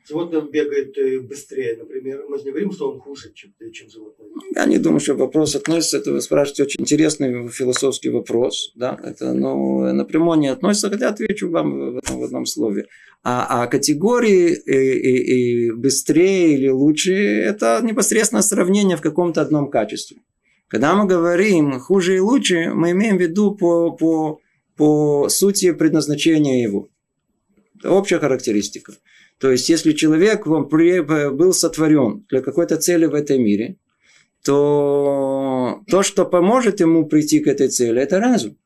[0.09, 2.25] Животное бегает э, быстрее, например.
[2.29, 4.29] Мы же не говорим, что он хуже, чем, чем животное.
[4.55, 8.73] Я не думаю, что вопрос относится, это вы спрашиваете очень интересный философский вопрос.
[8.77, 8.99] Да?
[9.03, 12.87] Это ну, напрямую не относится, хотя отвечу вам в, этом, в одном слове.
[13.25, 19.71] А, а категории и, и, и быстрее или лучше, это непосредственно сравнение в каком-то одном
[19.71, 20.19] качестве.
[20.73, 24.41] Когда мы говорим хуже и лучше, мы имеем в виду по, по,
[24.77, 26.89] по сути предназначения его.
[27.79, 28.95] Это общая характеристика.
[29.43, 33.77] То есть, если человек он был сотворен для какой-то цели в этом мире,
[34.45, 38.57] то то, что поможет ему прийти к этой цели, это разум.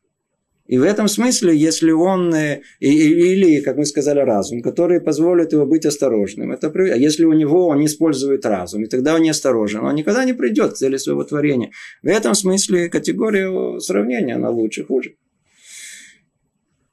[0.67, 5.65] И в этом смысле, если он, э, или, как мы сказали, разум, который позволит его
[5.65, 9.31] быть осторожным, это, а если у него он не использует разум, и тогда он не
[9.31, 11.71] осторожен, он никогда не придет к цели своего творения.
[12.03, 15.15] В этом смысле категория сравнения, она лучше, хуже.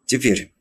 [0.06, 0.53] Теперь.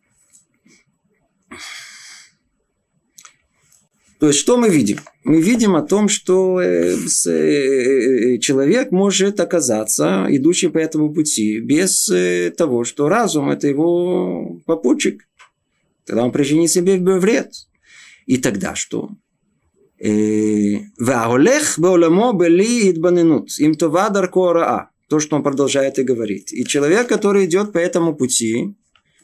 [4.22, 4.98] То есть, что мы видим?
[5.24, 12.08] Мы видим о том, что э, э, человек может оказаться идущим по этому пути без
[12.08, 15.24] э, того, что разум– это его попутчик.
[16.06, 17.50] Тогда он причинит себе вред.
[18.26, 19.10] И тогда что?
[19.98, 23.58] Ваолех беоламо бели идбанинут.
[23.58, 24.90] Им това дарко.
[25.08, 26.52] То, что он продолжает и говорит.
[26.52, 28.76] И человек, который идет по этому пути,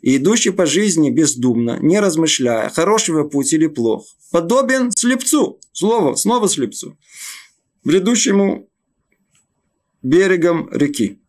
[0.03, 6.49] и идущий по жизни бездумно, не размышляя, хорошего путь или плох, подобен слепцу, слово, снова
[6.49, 6.97] слепцу,
[7.85, 8.69] бредущему
[10.03, 11.21] берегом реки.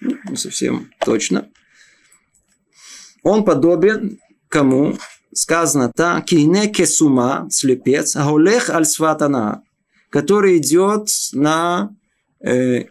[0.00, 1.50] Ну, не совсем точно.
[3.22, 4.96] Он подобен кому?
[5.34, 9.62] Сказано так, кине кесума, слепец, аулех аль сватана,
[10.10, 11.94] который идет на
[12.40, 12.86] э,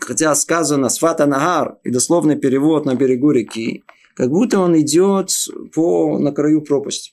[0.00, 5.30] хотя сказано «Сфата Нагар» и дословный перевод на берегу реки, как будто он идет
[5.74, 7.12] по, на краю пропасти.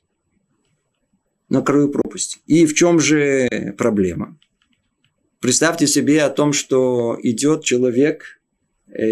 [1.49, 2.39] На краю пропасти.
[2.47, 4.37] И в чем же проблема?
[5.39, 8.39] Представьте себе о том, что идет человек,
[8.87, 9.03] э,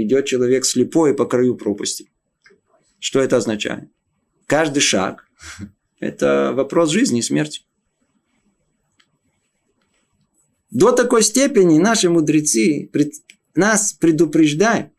[0.00, 2.10] идет человек слепой по краю пропасти.
[2.98, 3.90] Что это означает?
[4.46, 5.26] Каждый шаг–
[6.00, 7.60] это вопрос жизни и смерти.
[10.74, 12.90] До такой степени наши мудрецы
[13.54, 14.90] нас предупреждают.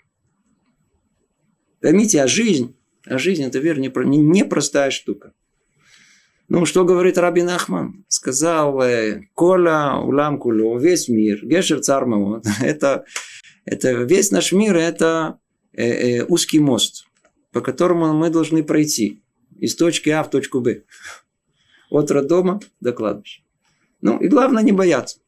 [1.82, 5.34] Поймите, а жизнь, а жизнь это верно непростая штука.
[6.48, 8.06] Ну, что говорит Рабин Ахман?
[8.08, 13.04] Сказал, э, Коля, Улам Куло, весь мир, Гешер Цармаво, это,
[13.66, 15.40] это весь наш мир, это
[15.74, 17.06] э, э, узкий мост,
[17.52, 19.24] по которому мы должны пройти
[19.60, 20.84] из точки А в точку Б.
[21.90, 23.42] От роддома до кладбища.
[24.02, 25.20] Ну, и главное не бояться.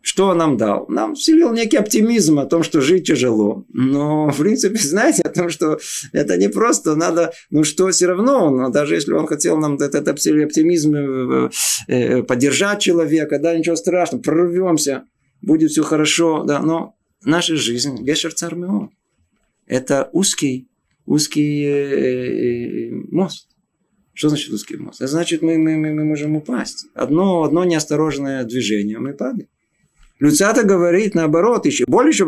[0.00, 0.86] Что он нам дал?
[0.88, 3.64] Нам вселил некий оптимизм о том, что жить тяжело.
[3.68, 5.78] Но, в принципе, знаете, о том, что
[6.12, 10.06] это не просто, надо, ну что, все равно, но даже если он хотел нам этот
[10.06, 11.50] оптимизм э,
[11.88, 15.04] э, поддержать человека, да, ничего страшного, прорвемся,
[15.42, 18.90] будет все хорошо, да, но наша жизнь, Гешер Цармеон,
[19.66, 20.68] это узкий,
[21.06, 23.48] узкий э, мост.
[24.14, 25.00] Что значит узкий мост?
[25.00, 26.86] Это значит, мы, мы, мы, мы можем упасть.
[26.94, 29.48] Одно, одно неосторожное движение, мы падаем.
[30.18, 32.24] Люцата говорит наоборот, еще больше,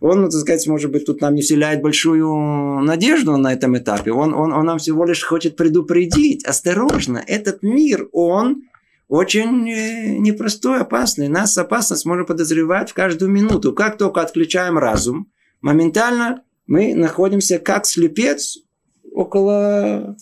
[0.00, 4.10] он, так сказать, может быть, тут нам не вселяет большую надежду на этом этапе.
[4.12, 8.62] Он, он, он нам всего лишь хочет предупредить, осторожно, этот мир, он
[9.06, 11.28] очень э, непростой, опасный.
[11.28, 13.72] Нас опасность можно подозревать в каждую минуту.
[13.72, 18.58] Как только отключаем разум, моментально мы находимся как слепец
[19.12, 20.16] около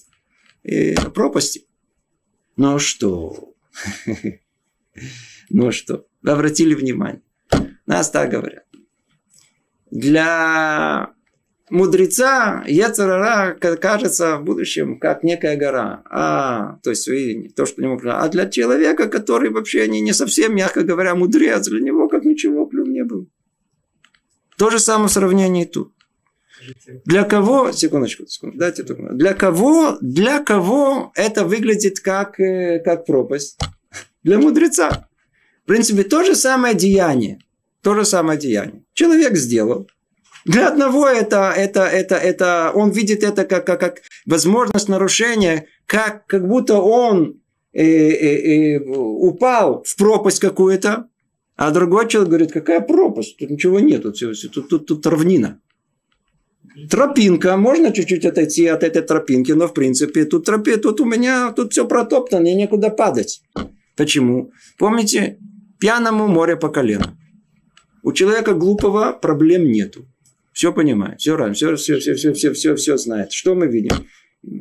[0.65, 1.67] э, пропасти.
[2.57, 3.55] Ну что?
[5.51, 6.08] Ну что?
[6.23, 7.23] Вы обратили внимание.
[7.87, 8.65] Нас так говорят.
[9.91, 11.15] Для
[11.71, 16.03] мудреца Ецарара кажется в будущем как некая гора.
[16.11, 17.09] А, то есть
[17.55, 21.81] то, что не А для человека, который вообще не, не совсем, мягко говоря, мудрец, для
[21.81, 23.27] него как ничего плюм не было.
[24.57, 25.93] То же самое в сравнении тут.
[27.05, 33.07] Для кого, секундочку, секундочку дайте только, для кого, для кого это выглядит как, э, как
[33.07, 33.59] пропасть?
[34.25, 35.08] Для мудреца
[35.69, 37.39] принципе, то же самое деяние.
[37.83, 38.83] То же самое деяние.
[38.95, 39.89] Человек сделал.
[40.45, 46.27] Для одного это, это, это, это, он видит это как, как, как возможность нарушения, как,
[46.27, 47.41] как будто он
[47.73, 51.09] э, э, э, упал в пропасть какую-то,
[51.57, 53.37] а другой человек говорит, какая пропасть?
[53.37, 55.61] Тут ничего нет, тут, тут, тут, тут равнина.
[56.89, 61.53] Тропинка, можно чуть-чуть отойти от этой тропинки, но в принципе тут тропе, тут у меня
[61.53, 63.43] тут все протоптано, мне некуда падать.
[63.97, 64.53] Почему?
[64.79, 65.39] Помните,
[65.81, 67.17] Пьяному море по колено.
[68.03, 70.07] У человека глупого проблем нету.
[70.53, 73.33] Все понимает, все равно, все, все, все, все, все, все, все знает.
[73.33, 74.07] Что мы видим?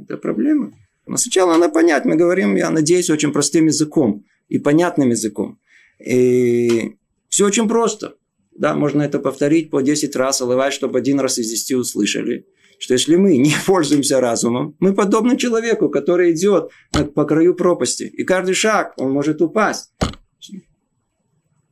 [0.03, 0.73] Это проблема.
[1.07, 5.59] Но сначала надо понять, мы говорим, я надеюсь, очень простым языком и понятным языком.
[6.05, 6.97] И
[7.29, 8.15] все очень просто.
[8.55, 12.45] Да, можно это повторить по 10 раз, улывать, чтобы один раз из 10 услышали.
[12.79, 16.69] Что если мы не пользуемся разумом, мы подобны человеку, который идет
[17.15, 18.03] по краю пропасти.
[18.03, 19.91] И каждый шаг, он может упасть.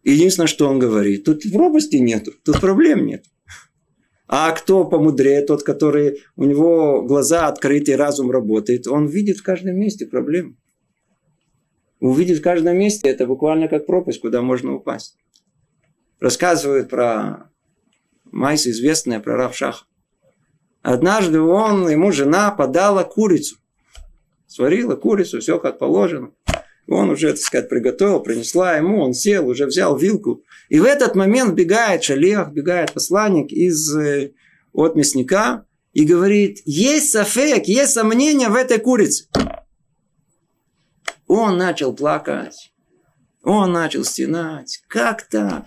[0.05, 3.25] Единственное, что он говорит, тут пропасти нету, тут проблем нет.
[4.27, 9.77] А кто помудрее, тот, который у него глаза открыты, разум работает, он видит в каждом
[9.77, 10.57] месте проблемы.
[11.99, 15.17] Увидит в каждом месте, это буквально как пропасть, куда можно упасть.
[16.19, 17.49] Рассказывают про
[18.25, 19.87] Майс, известная, про Равшах.
[20.83, 23.57] Однажды он, ему жена подала курицу.
[24.45, 26.31] Сварила курицу, все как положено.
[26.87, 30.43] Он уже, так сказать, приготовил, принесла ему, он сел, уже взял вилку.
[30.69, 34.31] И в этот момент бегает шалех, бегает посланник из, э,
[34.71, 39.27] от мясника и говорит, есть сафек, есть сомнения в этой курице.
[41.27, 42.71] Он начал плакать.
[43.43, 44.83] Он начал стенать.
[44.87, 45.65] Как так?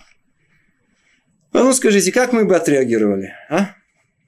[1.51, 3.33] А ну скажите, как мы бы отреагировали?
[3.49, 3.75] А?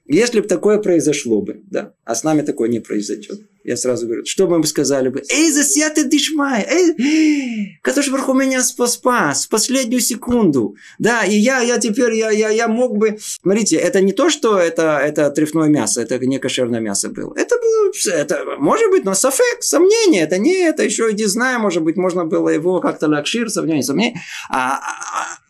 [0.06, 3.40] Если бы такое произошло бы, да, а с нами такое не произойдет.
[3.64, 5.22] Я сразу говорю, что бы мы сказали бы?
[5.28, 10.76] Эй, засятый дишмай, эй, который Барху меня спас, спас, последнюю секунду.
[10.98, 13.18] Да, и я, я теперь, я, я, я мог бы...
[13.20, 17.34] Смотрите, это не то, что это, это трефное мясо, это не кошерное мясо было.
[17.36, 21.60] Это было, это, может быть, но сафек, сомнение, это не это, еще и не знаю,
[21.60, 24.20] может быть, можно было его как-то лакшир, сомнение, сомнение.
[24.50, 25.41] А, а,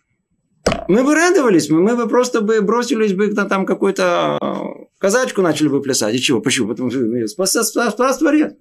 [0.89, 5.69] мы бы радовались, мы, бы просто бы бросились бы на там какой-то э, казачку начали
[5.69, 6.15] бы плясать.
[6.15, 6.41] И чего?
[6.41, 6.69] Почему?
[6.69, 8.55] Потому что ну, спас, спас, спас Творец.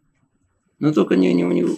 [0.80, 1.76] Но только не, не у него.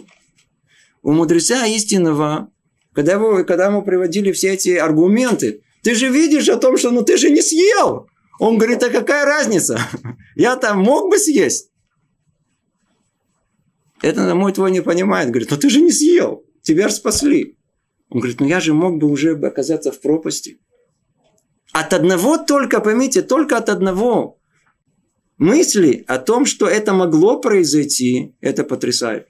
[1.01, 2.49] У мудреца истинного,
[2.93, 7.03] когда, его, когда мы приводили все эти аргументы, ты же видишь о том, что ну
[7.03, 8.07] ты же не съел.
[8.39, 9.79] Он говорит, а какая разница?
[10.35, 11.69] Я там мог бы съесть.
[14.01, 15.29] Это мой твой не понимает.
[15.29, 16.43] Говорит, ну ты же не съел.
[16.61, 17.57] Тебя же спасли.
[18.13, 20.59] Он говорит, ну я же мог бы уже оказаться в пропасти.
[21.71, 24.39] От одного только, поймите, только от одного
[25.39, 29.27] мысли о том, что это могло произойти, это потрясает.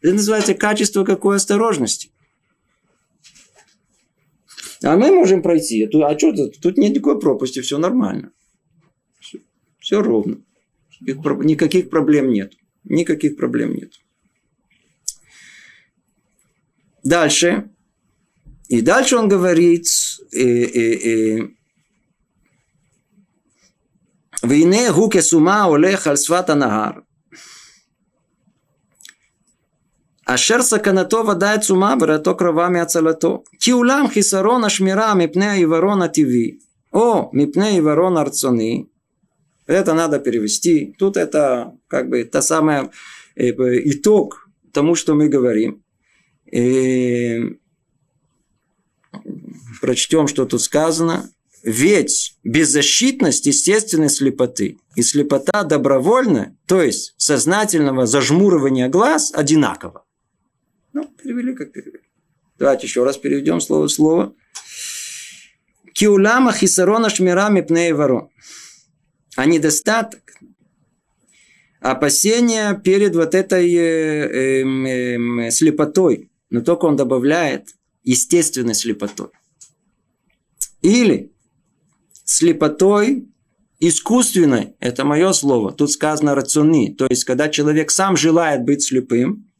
[0.00, 2.12] Это называется качество какой осторожности.
[4.84, 5.84] А мы можем пройти.
[5.84, 6.60] А что тут?
[6.60, 8.30] Тут нет никакой пропасти, все нормально.
[9.18, 9.40] Все,
[9.80, 10.44] все ровно.
[11.00, 12.52] Никаких проблем нет.
[12.84, 13.94] Никаких проблем нет.
[17.02, 17.68] Дальше.
[18.71, 19.85] И дальше он говорит,
[24.43, 26.91] והנה הוא כסומה הולך על שפת הנהר.
[30.25, 33.43] אשר סכנתו ודאי תשומה בראתו קרבה מהצלתו.
[33.59, 36.57] כי אולם חיסרון השמירה מפני העיוורון הטבעי,
[36.93, 38.85] או מפני העיוורון הרצוני,
[39.67, 40.93] это надо перевести.
[40.97, 42.89] Тут это как бы та самая
[43.35, 45.81] итог тому, что мы говорим.
[49.80, 51.30] прочтем, что тут сказано.
[51.62, 60.04] Ведь беззащитность естественной слепоты и слепота добровольная, то есть сознательного зажмуривания глаз, одинаково.
[60.92, 62.00] Ну, перевели как перевели.
[62.58, 64.34] Давайте еще раз переведем слово в слово.
[65.92, 67.92] Киулама хисарона шмирами пней.
[69.36, 70.20] А недостаток,
[71.80, 79.28] опасения перед вот этой э, э, э, слепотой, но только он добавляет естественной слепотой.
[80.80, 81.32] Или
[82.24, 83.28] слепотой
[83.78, 89.50] искусственной, это мое слово, тут сказано рациони, то есть когда человек сам желает быть слепым,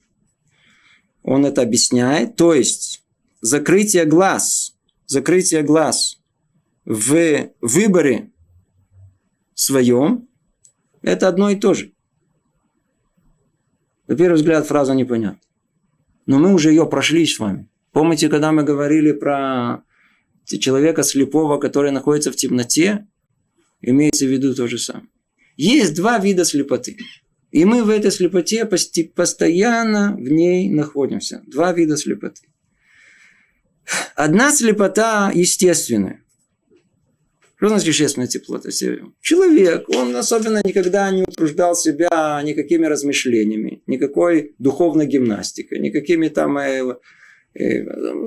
[1.23, 3.05] он это объясняет, то есть
[3.41, 4.77] закрытие глаз,
[5.07, 6.21] закрытие глаз
[6.85, 8.33] в выборе
[9.55, 10.29] своем,
[11.03, 11.93] это одно и то же.
[14.07, 15.41] На первый взгляд фраза непонятна.
[16.27, 17.69] Но мы уже ее прошли с вами.
[17.93, 19.85] Помните, когда мы говорили про
[20.47, 23.07] человека слепого, который находится в темноте,
[23.81, 25.09] имеется в виду то же самое.
[25.57, 26.97] Есть два вида слепоты.
[27.51, 31.43] И мы в этой слепоте постоянно в ней находимся.
[31.47, 32.43] Два вида слепоты.
[34.15, 36.23] Одна слепота естественная.
[37.57, 38.71] Что значит естественная теплота?
[39.21, 46.59] Человек, он особенно никогда не утруждал себя никакими размышлениями, никакой духовной гимнастикой, никакими там...
[47.55, 47.85] Э,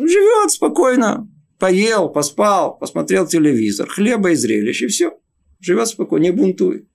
[0.07, 5.17] живет спокойно, Поел, поспал, посмотрел телевизор, хлеба и зрелищ, и все.
[5.61, 6.85] Живет спокойно, не бунтует.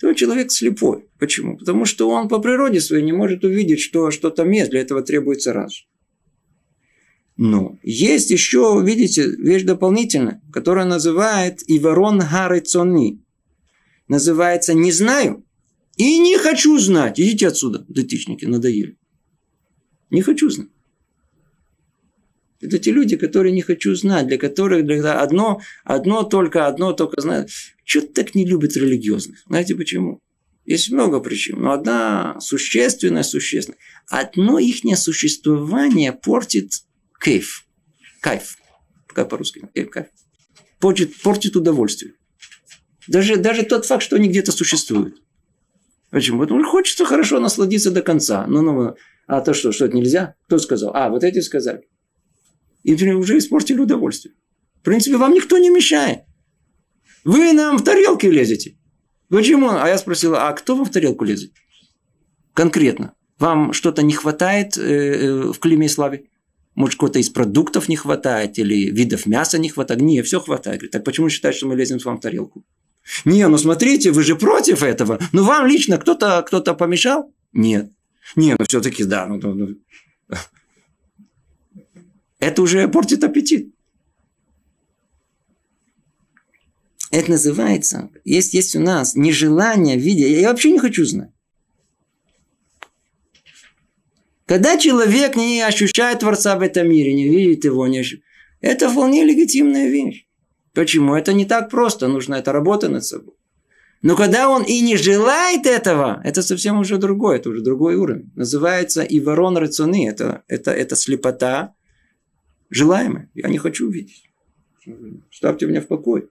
[0.00, 1.06] То человек слепой.
[1.18, 1.56] Почему?
[1.56, 4.70] Потому что он по природе своей не может увидеть, что что-то есть.
[4.70, 5.86] Для этого требуется разум.
[7.36, 13.24] Но есть еще, видите, вещь дополнительная, которая называет Иварон Гарецони.
[14.08, 15.44] Называется «не знаю».
[15.96, 17.20] И не хочу знать.
[17.20, 18.98] Идите отсюда, датичники, надоели.
[20.10, 20.68] Не хочу знать.
[22.60, 27.20] Это те люди, которые не хочу знать, для которых для одно, одно только, одно только
[27.20, 27.50] знают.
[27.84, 29.42] Что так не любят религиозных?
[29.46, 30.20] Знаете почему?
[30.64, 33.78] Есть много причин, но одна существенная, существенная.
[34.08, 37.66] Одно их существование портит кайф.
[38.20, 38.56] Кайф.
[39.08, 39.68] Как по-русски?
[39.74, 40.06] Кайф, кайф.
[40.78, 42.14] Портит, портит удовольствие.
[43.08, 45.20] Даже, даже тот факт, что они где-то существуют.
[46.14, 46.38] Почему?
[46.38, 48.46] Потому что хочется хорошо насладиться до конца.
[48.46, 48.94] Ну, ну,
[49.26, 50.36] а то что, что это нельзя?
[50.46, 50.92] Кто сказал?
[50.94, 51.88] А, вот эти сказали.
[52.84, 54.32] И уже испортили удовольствие.
[54.80, 56.20] В принципе, вам никто не мешает.
[57.24, 58.78] Вы нам в тарелки лезете.
[59.28, 59.70] Почему?
[59.70, 61.50] А я спросил, а кто вам в тарелку лезет?
[62.52, 63.14] Конкретно.
[63.40, 66.26] Вам что-то не хватает э, э, в климе и славе?
[66.76, 70.00] Может, кого-то из продуктов не хватает, или видов мяса не хватает?
[70.00, 70.88] Не, все хватает.
[70.92, 72.64] Так почему считаете, что мы лезем с вам в тарелку?
[73.24, 75.18] Не, ну смотрите, вы же против этого.
[75.32, 77.32] Ну вам лично кто-то кто помешал?
[77.52, 77.92] Нет.
[78.36, 79.26] Не, ну все-таки да.
[79.26, 80.36] Ну, ну, ну.
[82.38, 83.74] Это уже портит аппетит.
[87.10, 90.36] Это называется, есть, есть у нас нежелание видеть.
[90.36, 91.30] Я вообще не хочу знать.
[94.46, 98.24] Когда человек не ощущает Творца в этом мире, не видит его, не ощущает,
[98.60, 100.23] это вполне легитимная вещь.
[100.74, 101.14] Почему?
[101.14, 103.34] Это не так просто, нужна эта работа над собой.
[104.02, 108.30] Но когда он и не желает этого, это совсем уже другое, это уже другой уровень.
[108.34, 111.74] Называется иворон рационы, это, это, это слепота
[112.68, 113.30] желаемая.
[113.34, 114.28] Я не хочу видеть.
[115.30, 116.28] Ставьте меня в покой.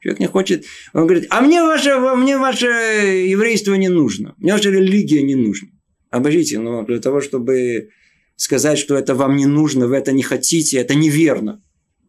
[0.00, 4.70] Человек не хочет, он говорит, а мне ваше, мне ваше еврейство не нужно, мне ваша
[4.70, 5.68] религия не нужна.
[6.10, 7.90] Обождите, но для того, чтобы
[8.36, 11.62] сказать, что это вам не нужно, вы это не хотите, это неверно.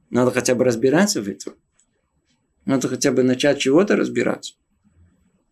[0.10, 1.54] Надо хотя бы разбираться в этом.
[2.66, 4.54] Надо хотя бы начать чего-то разбираться.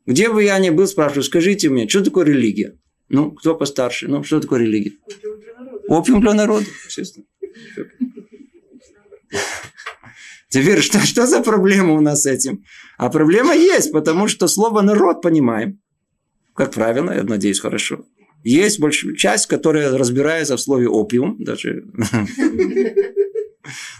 [0.05, 2.77] Где бы я ни был, спрашиваю, скажите мне, что такое религия?
[3.09, 4.07] Ну, кто постарше?
[4.07, 4.93] Ну, что такое религия?
[5.87, 7.25] Опиум для народа, естественно.
[10.49, 12.63] Теперь, что, что за проблема у нас с этим?
[12.97, 15.81] А проблема есть, потому что слово «народ» понимаем.
[16.53, 18.05] Как правило, я надеюсь, хорошо.
[18.43, 21.43] Есть большая часть, которая разбирается в слове «опиум».
[21.43, 21.83] Даже.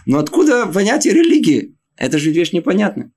[0.06, 1.76] Но откуда понятие религии?
[1.96, 3.10] Это же вещь непонятная.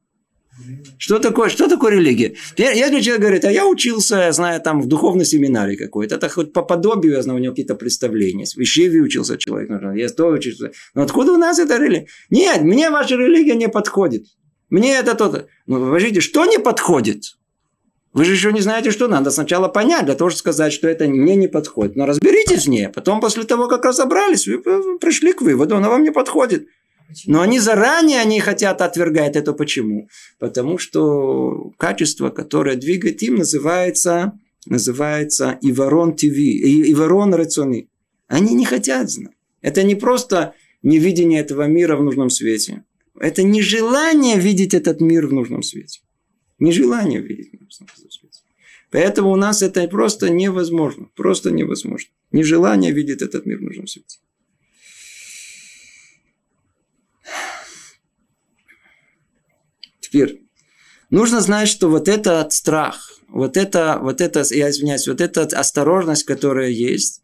[0.97, 2.35] Что такое, что такое религия?
[2.57, 6.51] Если человек говорит, а я учился, я знаю, там в духовной семинаре какой-то, это хоть
[6.51, 8.45] по подобию, я знаю, у него какие-то представления.
[8.45, 10.71] В Ишеве учился человек, я то учился.
[10.93, 12.07] Но откуда у нас это религия?
[12.29, 14.25] Нет, мне ваша религия не подходит.
[14.69, 15.47] Мне это то-то.
[15.65, 17.38] Ну, подождите, что не подходит?
[18.13, 21.07] Вы же еще не знаете, что надо сначала понять, для того, чтобы сказать, что это
[21.07, 21.95] мне не подходит.
[21.95, 22.89] Но разберитесь с ней.
[22.89, 24.59] Потом, после того, как разобрались, вы
[24.97, 26.67] пришли к выводу, она вам не подходит.
[27.25, 29.53] Но они заранее они хотят отвергать это.
[29.53, 30.09] Почему?
[30.39, 34.33] Потому что качество, которое двигает им, называется,
[34.65, 37.89] называется Иворон ТВ, Иворон Рационы.
[38.27, 39.33] Они не хотят знать.
[39.61, 40.53] Это не просто
[40.83, 42.83] невидение этого мира в нужном свете.
[43.19, 46.01] Это нежелание видеть этот мир в нужном свете.
[46.59, 48.41] Нежелание видеть в нужном свете.
[48.91, 51.09] Поэтому у нас это просто невозможно.
[51.15, 52.09] Просто невозможно.
[52.31, 54.19] Нежелание видеть этот мир в нужном свете.
[59.99, 60.41] Теперь,
[61.11, 66.23] нужно знать, что вот этот страх, вот это, вот это, я извиняюсь, вот эта осторожность,
[66.23, 67.21] которая есть,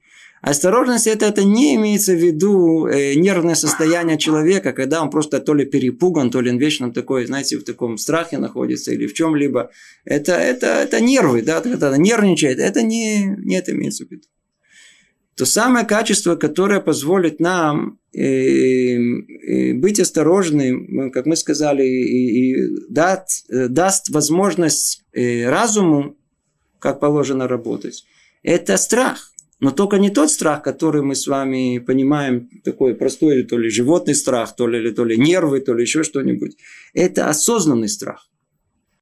[0.50, 5.54] осторожность это, это не имеется в виду э, нервное состояние человека, когда он просто то
[5.54, 9.72] ли перепуган, то ли он вечно такой, знаете, в таком страхе находится или в чем-либо.
[10.06, 14.24] Это, это, это нервы, да, когда нервничает, это не, не это имеется в виду
[15.36, 22.70] то самое качество, которое позволит нам э, э, быть осторожным, как мы сказали, и, и
[22.90, 26.18] дать, э, даст возможность разуму,
[26.80, 28.06] как положено работать,
[28.44, 29.32] это страх.
[29.60, 34.14] Но только не тот страх, который мы с вами понимаем, такой простой, то ли животный
[34.14, 36.58] страх, то ли, то ли нервы, то ли еще что-нибудь.
[36.94, 38.30] Это осознанный страх.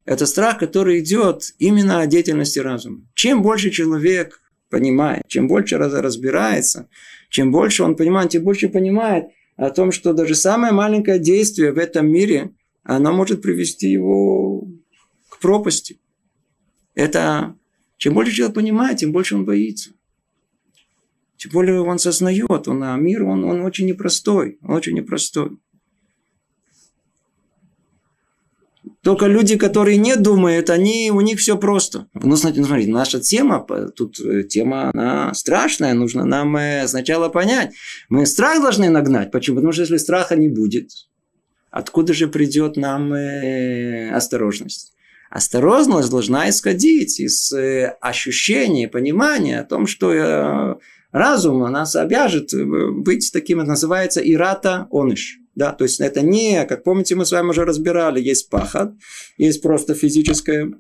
[0.06, 3.02] Это страх, который идет именно от деятельности разума.
[3.16, 6.90] Чем больше человек понимает, чем больше разбирается,
[7.30, 9.26] чем больше он понимает, тем больше понимает
[9.56, 12.52] о том, что даже самое маленькое действие в этом мире,
[12.84, 14.68] оно может привести его
[15.30, 16.00] к пропасти.
[16.96, 17.56] Это
[17.98, 19.92] чем больше человек понимает, тем больше он боится.
[21.44, 25.58] Тем более он сознает, он, а мир, он, он очень непростой, очень непростой.
[29.02, 32.08] Только люди, которые не думают, они, у них все просто.
[32.14, 33.60] Ну, смотрите, наша тема,
[33.94, 37.74] тут э, тема, она страшная, нужно нам э, сначала понять.
[38.08, 39.30] Мы страх должны нагнать.
[39.30, 39.58] Почему?
[39.58, 40.92] Потому что если страха не будет,
[41.72, 44.94] откуда же придет нам э, осторожность?
[45.34, 50.76] Осторожность должна исходить из э, ощущения, понимания о том, что э,
[51.12, 55.40] разум нас обяжет э, быть таким, это называется ирата оныш.
[55.56, 58.92] Да, то есть это не, как помните, мы с вами уже разбирали, есть пахот,
[59.40, 60.74] есть просто физическое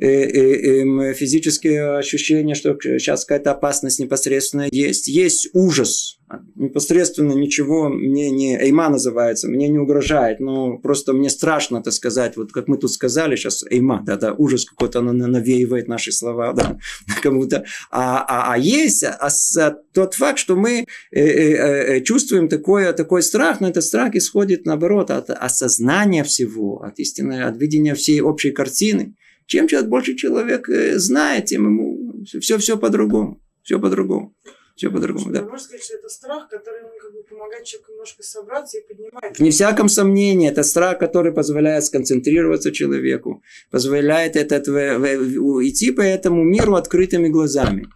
[0.00, 5.08] физические ощущения, что сейчас какая-то опасность непосредственно есть.
[5.08, 6.18] Есть ужас.
[6.56, 8.58] Непосредственно ничего мне не...
[8.58, 10.40] Эйма называется, мне не угрожает.
[10.40, 12.36] Но просто мне страшно это сказать.
[12.36, 16.78] Вот как мы тут сказали сейчас, Эйма, да, да, ужас какой-то навеивает наши слова, да,
[17.22, 17.64] кому-то.
[17.90, 22.92] А, а, а есть а, а, тот факт, что мы э, э, э, чувствуем такой,
[22.92, 28.20] такой страх, но этот страх исходит, наоборот, от осознания всего, от истины, от видения всей
[28.20, 29.14] общей картины.
[29.48, 33.42] Чем человек больше человек э, знает, тем ему все, все по-другому.
[33.62, 34.36] Все по-другому.
[34.76, 35.40] Все по-другому, да.
[35.42, 39.40] Можно сказать, что это страх, который как бы, помогает человеку немножко собраться и поднимать.
[39.40, 46.74] Не всяком сомнении, это страх, который позволяет сконцентрироваться человеку, позволяет этот, идти по этому миру
[46.74, 47.88] открытыми глазами.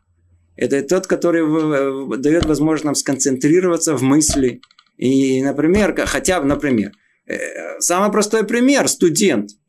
[0.57, 4.63] Это тот, который дает возможность нам сконцентрироваться в мысли.
[4.97, 6.93] И, например, хотя бы, например,
[7.27, 9.51] э, самый простой пример, студент–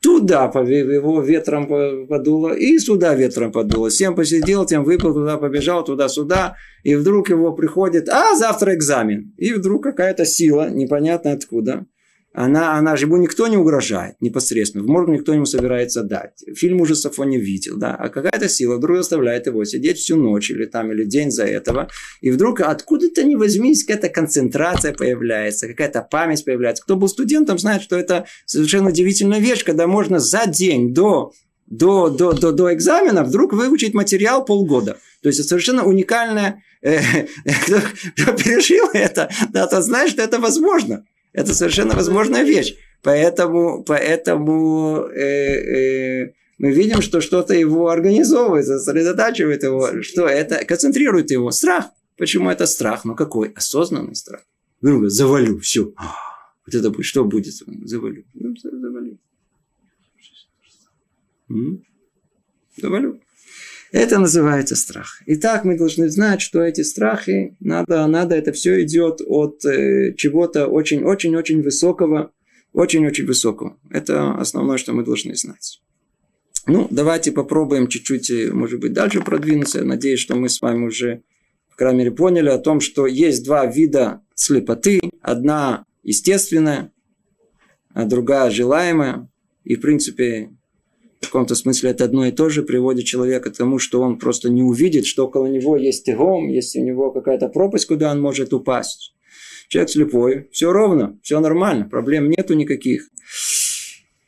[0.00, 1.66] Туда его ветром
[2.06, 3.88] подуло, и сюда ветром подуло.
[3.88, 6.56] Всем посидел, тем выпал, туда побежал, туда-сюда.
[6.84, 9.34] И вдруг его приходит, а завтра экзамен.
[9.36, 11.86] И вдруг какая-то сила, непонятно откуда,
[12.34, 14.84] она, она же ему никто не угрожает непосредственно.
[14.84, 16.44] В морг никто ему собирается дать.
[16.54, 17.94] Фильм ужасов он не видел, да.
[17.94, 21.88] А какая-то сила вдруг заставляет его сидеть всю ночь или там, или день за этого.
[22.20, 26.84] И вдруг откуда-то не возьмись, какая-то концентрация появляется, какая-то память появляется.
[26.84, 31.32] Кто был студентом, знает, что это совершенно удивительная вещь, когда можно за день до
[31.66, 34.96] до, до, до, до экзамена вдруг выучить материал полгода.
[35.22, 36.98] То есть это совершенно уникальное, э,
[37.64, 37.80] кто,
[38.16, 41.04] кто пережил это, да, то знает, что это возможно.
[41.32, 42.76] Это совершенно возможная вещь.
[43.02, 51.30] Поэтому, поэтому э, э, мы видим, что что-то его организовывает, сосредотачивает его, что это концентрирует
[51.30, 51.50] его.
[51.50, 51.86] Страх.
[52.16, 53.04] Почему это страх?
[53.04, 53.50] Ну какой?
[53.50, 54.40] Осознанный страх.
[54.80, 55.92] Ну, завалю, все.
[55.96, 56.14] А,
[56.66, 57.54] вот это будет, что будет?
[57.54, 58.24] Завалю.
[58.34, 59.18] Ну, завалю.
[62.76, 63.20] Завалю.
[63.92, 65.22] Это называется страх.
[65.26, 70.66] Итак, мы должны знать, что эти страхи, надо, надо это все идет от э, чего-то
[70.66, 72.30] очень-очень-очень высокого,
[72.74, 73.78] очень-очень высокого.
[73.90, 75.80] Это основное, что мы должны знать.
[76.66, 79.82] Ну, давайте попробуем чуть-чуть, э, может быть, дальше продвинуться.
[79.84, 81.22] Надеюсь, что мы с вами уже,
[81.70, 85.00] в крайней мере, поняли о том, что есть два вида слепоты.
[85.22, 86.92] Одна естественная,
[87.94, 89.30] а другая желаемая.
[89.64, 90.50] И, в принципе,
[91.20, 94.50] в каком-то смысле это одно и то же приводит человека к тому, что он просто
[94.50, 98.52] не увидит, что около него есть тегом, есть у него какая-то пропасть, куда он может
[98.52, 99.14] упасть.
[99.68, 103.08] Человек слепой, все ровно, все нормально, проблем нету никаких.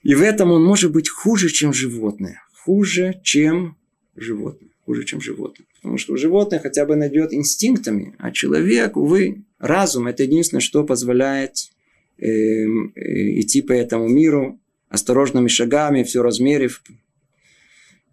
[0.03, 2.43] И в этом он может быть хуже, чем животное.
[2.53, 3.77] Хуже, чем
[4.17, 4.71] животное.
[4.85, 5.67] Хуже, чем животное.
[5.77, 10.85] Потому что у животных хотя бы найдет инстинктами, а человек, увы, разум– это единственное, что
[10.85, 11.71] позволяет
[12.19, 14.59] э, э, идти по этому миру
[14.91, 16.83] осторожными шагами, все размерив,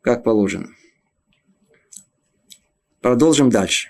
[0.01, 0.69] как положено.
[3.01, 3.89] Продолжим дальше.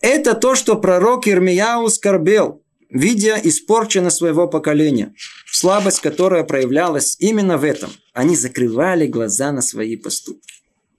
[0.00, 5.14] Это то, что пророк Ирмияу скорбел, видя испорченность своего поколения,
[5.50, 7.90] слабость, которая проявлялась именно в этом.
[8.12, 10.54] Они закрывали глаза на свои поступки.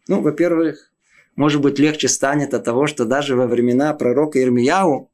[0.08, 0.92] Ну, во-первых,
[1.36, 5.12] может быть, легче станет от того, что даже во времена пророка Ирмияу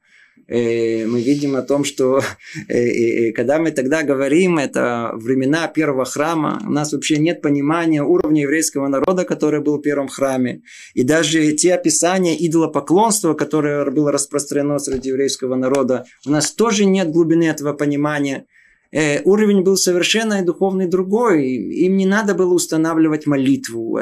[0.49, 2.21] мы видим о том, что
[2.67, 8.41] э, когда мы тогда говорим, это времена первого храма, у нас вообще нет понимания уровня
[8.41, 10.61] еврейского народа, который был в первом храме.
[10.95, 17.11] И даже те описания идолопоклонства, которое было распространено среди еврейского народа, у нас тоже нет
[17.11, 18.45] глубины этого понимания.
[18.91, 21.47] Э, уровень был совершенно и духовный другой.
[21.85, 23.99] Им не надо было устанавливать молитву.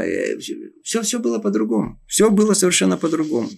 [0.84, 2.00] Все, все было по-другому.
[2.08, 3.50] Все было совершенно по-другому.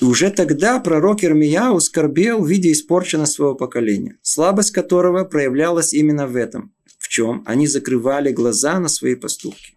[0.00, 6.26] И уже тогда пророк Ирмияу скорбел в виде испорченного своего поколения, слабость которого проявлялась именно
[6.26, 6.72] в этом.
[6.98, 7.42] В чем?
[7.46, 9.76] Они закрывали глаза на свои поступки.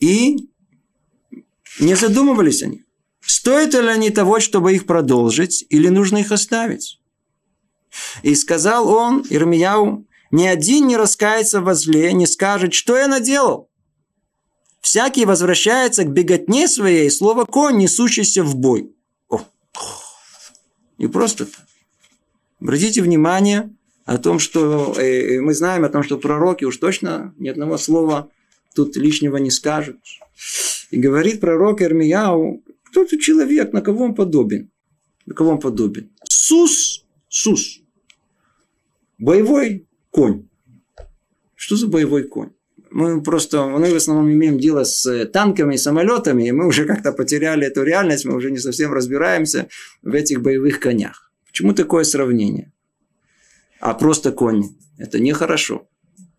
[0.00, 0.48] И
[1.78, 2.84] не задумывались они.
[3.20, 7.00] Стоит ли они того, чтобы их продолжить, или нужно их оставить?
[8.22, 13.70] И сказал он, Ирмияу, ни один не раскается во зле, не скажет, что я наделал.
[14.80, 18.92] Всякий возвращается к беготне своей, слово конь, несущийся в бой.
[20.98, 21.66] Не просто так.
[22.60, 27.48] Обратите внимание о том, что э, мы знаем о том, что пророки уж точно ни
[27.48, 28.30] одного слова
[28.74, 29.98] тут лишнего не скажут.
[30.90, 34.70] И говорит пророк Эрмияу, кто тут человек, на кого он подобен?
[35.26, 36.10] На кого он подобен?
[36.24, 37.80] Сус, Сус.
[39.18, 40.48] Боевой конь.
[41.54, 42.50] Что за боевой конь?
[42.92, 47.12] Мы просто, мы в основном имеем дело с танками и самолетами, и мы уже как-то
[47.12, 49.68] потеряли эту реальность, мы уже не совсем разбираемся
[50.02, 51.32] в этих боевых конях.
[51.46, 52.70] Почему такое сравнение?
[53.80, 54.64] А просто конь.
[54.98, 55.88] Это нехорошо.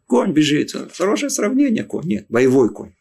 [0.06, 0.76] Конь бежит.
[0.96, 2.06] Хорошее сравнение, конь.
[2.06, 2.94] Нет, боевой конь.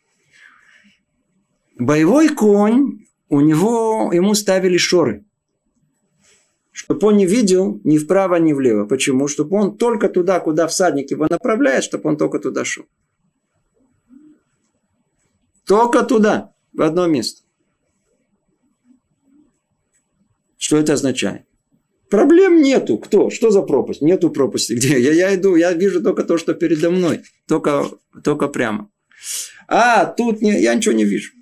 [1.79, 5.25] Боевой конь, у него, ему ставили шоры.
[6.71, 8.87] Чтобы он не видел ни вправо, ни влево.
[8.87, 9.29] Почему?
[9.29, 12.87] Чтобы он только туда, куда всадник его направляет, чтобы он только туда шел.
[15.67, 17.43] Только туда, в одно место.
[20.59, 21.43] Что это означает?
[22.09, 22.99] Проблем нету.
[22.99, 23.31] Кто?
[23.31, 24.03] Что за пропасть?
[24.03, 24.75] Нету пропасти.
[24.75, 25.01] Где?
[25.01, 27.23] Я, я иду, я вижу только то, что передо мной.
[27.49, 27.91] Только,
[28.23, 28.91] только прямо.
[29.67, 31.33] А, тут не, я ничего не вижу.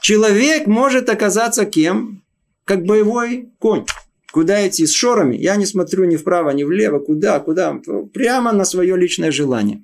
[0.00, 2.22] Человек может оказаться кем?
[2.64, 3.84] Как боевой конь.
[4.32, 4.86] Куда идти?
[4.86, 5.36] С шорами.
[5.36, 6.98] Я не смотрю ни вправо, ни влево.
[6.98, 7.40] Куда?
[7.40, 7.80] Куда?
[8.12, 9.82] Прямо на свое личное желание.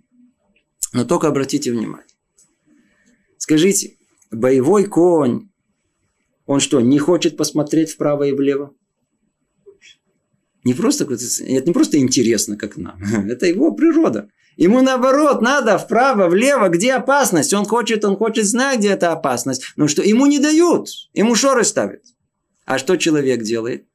[0.93, 2.10] Но только обратите внимание.
[3.41, 3.97] Скажите,
[4.31, 5.49] боевой конь,
[6.45, 8.75] он что, не хочет посмотреть вправо и влево?
[10.63, 13.03] Не просто, это не просто интересно, как нам.
[13.31, 14.29] Это его природа.
[14.57, 17.55] Ему наоборот надо вправо, влево, где опасность.
[17.55, 19.63] Он хочет, он хочет знать, где эта опасность.
[19.77, 20.89] Но что ему не дают.
[21.15, 22.03] Ему шоры ставят.
[22.67, 23.87] А что человек делает?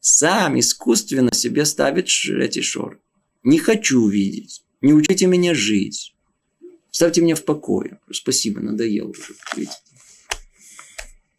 [0.00, 2.98] Сам искусственно себе ставит эти шоры.
[3.44, 4.64] Не хочу видеть.
[4.80, 6.16] Не учите меня жить.
[6.98, 8.00] Ставьте меня в покое.
[8.10, 9.32] Спасибо, надоело уже.
[9.54, 9.76] Видите?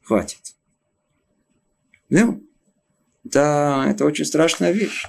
[0.01, 0.39] Хватит.
[2.07, 2.41] Ну,
[3.25, 5.03] да, это очень страшная вещь.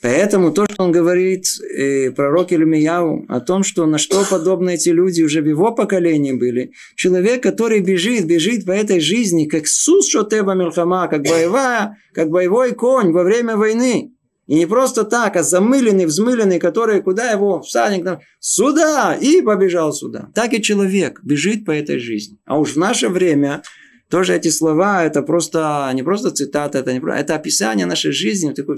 [0.00, 4.90] Поэтому то, что он говорит, э, пророк Ильмияу, о том, что на что подобны эти
[4.90, 6.70] люди уже в его поколении были.
[6.94, 12.76] Человек, который бежит, бежит по этой жизни, как Сус Шотеба Мельхама, как боевая, как боевой
[12.76, 14.14] конь во время войны.
[14.50, 19.92] И не просто так, а замыленный, взмыленный, который куда его всадник там, сюда, и побежал
[19.92, 20.32] сюда.
[20.34, 22.36] Так и человек бежит по этой жизни.
[22.46, 23.62] А уж в наше время
[24.08, 28.52] тоже эти слова, это просто не просто цитата, это, не, это описание нашей жизни.
[28.52, 28.76] Такой,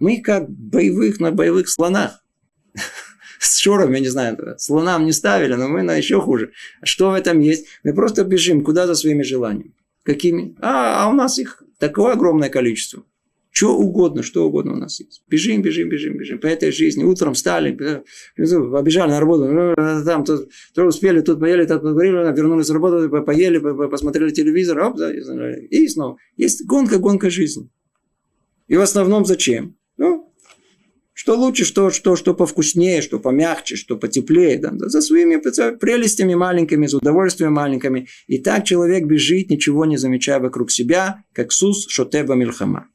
[0.00, 2.24] мы как боевых на боевых слонах.
[3.40, 6.52] С шором, я не знаю, слонам не ставили, но мы на еще хуже.
[6.82, 7.66] Что в этом есть?
[7.84, 9.74] Мы просто бежим куда за своими желаниями.
[10.02, 10.56] Какими?
[10.62, 13.04] А, а у нас их такое огромное количество.
[13.52, 15.22] Что угодно, что угодно у нас есть.
[15.28, 16.38] Бежим, бежим, бежим, бежим.
[16.38, 17.02] По этой жизни.
[17.02, 17.72] Утром встали,
[18.36, 19.46] побежали на работу.
[19.46, 19.74] Ну,
[20.04, 24.96] там, тут, то успели, тут поели, тут поговорили, вернулись с работы, поели, посмотрели телевизор, оп,
[24.96, 26.16] да, и снова.
[26.36, 27.68] Есть гонка, гонка жизни.
[28.68, 29.76] И в основном зачем?
[29.96, 30.32] Ну,
[31.12, 34.58] что лучше, что, что, что повкуснее, что помягче, что потеплее.
[34.58, 35.36] Да, да, за своими
[35.76, 38.06] прелестями маленькими, за удовольствием маленькими.
[38.28, 42.86] И так человек бежит, ничего не замечая вокруг себя, как Сус Шотеба Мильхама.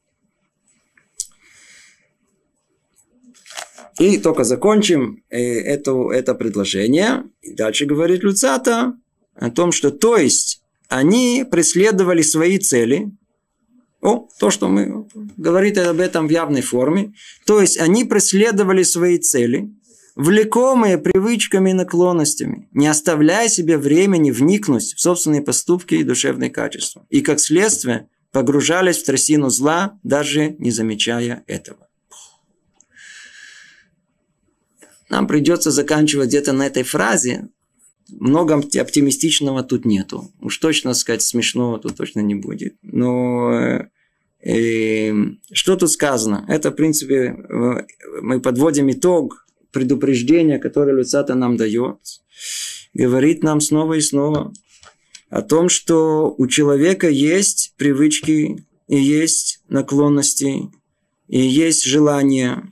[3.98, 7.24] И только закончим э, это, это предложение.
[7.40, 8.94] И дальше говорит Люцата
[9.34, 13.10] о том, что то есть они преследовали свои цели.
[14.02, 17.14] О, то, что мы говорит об этом в явной форме.
[17.46, 19.70] То есть они преследовали свои цели,
[20.14, 27.06] влекомые привычками и наклонностями, не оставляя себе времени вникнуть в собственные поступки и душевные качества.
[27.08, 31.85] И как следствие погружались в трясину зла, даже не замечая этого.
[35.08, 37.48] Нам придется заканчивать где-то на этой фразе.
[38.08, 40.30] Много оптимистичного тут нету.
[40.40, 42.76] Уж точно сказать смешного тут точно не будет.
[42.82, 43.88] Но э,
[44.42, 45.12] э
[45.52, 46.44] что тут сказано?
[46.48, 47.86] Это, в принципе, э,
[48.22, 51.98] мы подводим итог предупреждения, которое Люцата нам дает.
[52.94, 54.52] Говорит нам снова и снова
[55.28, 60.70] о том, что у человека есть привычки и есть наклонности,
[61.28, 62.62] и есть желание,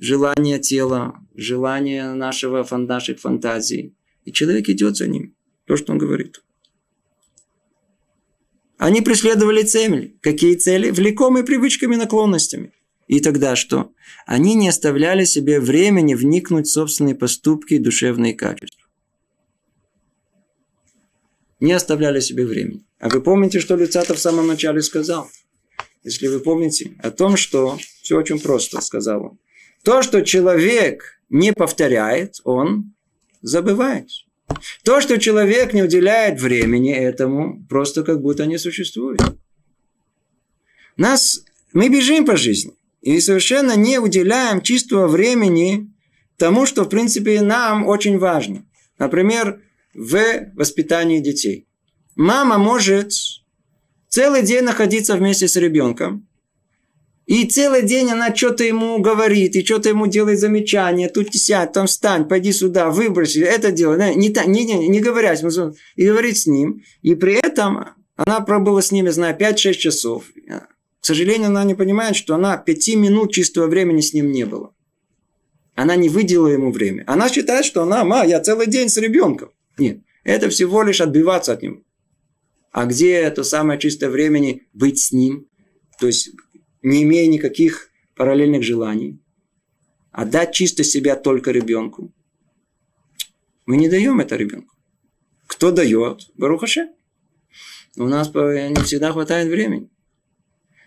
[0.00, 3.94] желание тела, желания нашего, наших фантазий.
[4.24, 5.34] И человек идет за ним.
[5.66, 6.42] То, что он говорит.
[8.76, 10.16] Они преследовали цели.
[10.20, 10.90] Какие цели?
[10.90, 12.72] Влекомые привычками, наклонностями.
[13.06, 13.92] И тогда что?
[14.26, 18.82] Они не оставляли себе времени вникнуть в собственные поступки и душевные качества.
[21.60, 22.84] Не оставляли себе времени.
[22.98, 25.30] А вы помните, что Люцатов в самом начале сказал?
[26.02, 29.38] Если вы помните о том, что все очень просто сказал он.
[29.82, 32.94] То, что человек не повторяет, он
[33.42, 34.08] забывает.
[34.84, 39.20] То, что человек не уделяет времени этому, просто как будто не существует.
[40.96, 45.92] Нас, мы бежим по жизни и совершенно не уделяем чистого времени
[46.36, 48.64] тому, что, в принципе, нам очень важно.
[49.00, 49.60] Например,
[49.92, 50.16] в
[50.54, 51.66] воспитании детей.
[52.14, 53.12] Мама может
[54.08, 56.28] целый день находиться вместе с ребенком,
[57.26, 61.08] И целый день она что-то ему говорит, и что-то ему делает замечания.
[61.08, 63.96] Тут сядь, там встань, пойди сюда, выброси, это дело.
[63.96, 66.82] Не, не, не, не говоря с ним, и говорит с ним.
[67.00, 70.24] И при этом она пробыла с ними, знаю, 5-6 часов.
[70.46, 74.74] К сожалению, она не понимает, что она 5 минут чистого времени с ним не было.
[75.74, 77.04] Она не выделила ему время.
[77.06, 79.50] Она считает, что она, ма, я целый день с ребенком.
[79.78, 81.78] Нет, это всего лишь отбиваться от него.
[82.70, 85.46] А где это самое чистое времени быть с ним?
[85.98, 86.30] То есть,
[86.84, 89.18] не имея никаких параллельных желаний.
[90.12, 92.12] Отдать чисто себя только ребенку.
[93.66, 94.76] Мы не даем это ребенку.
[95.46, 96.30] Кто дает?
[96.34, 96.90] Барухаше.
[97.96, 99.90] У нас не всегда хватает времени.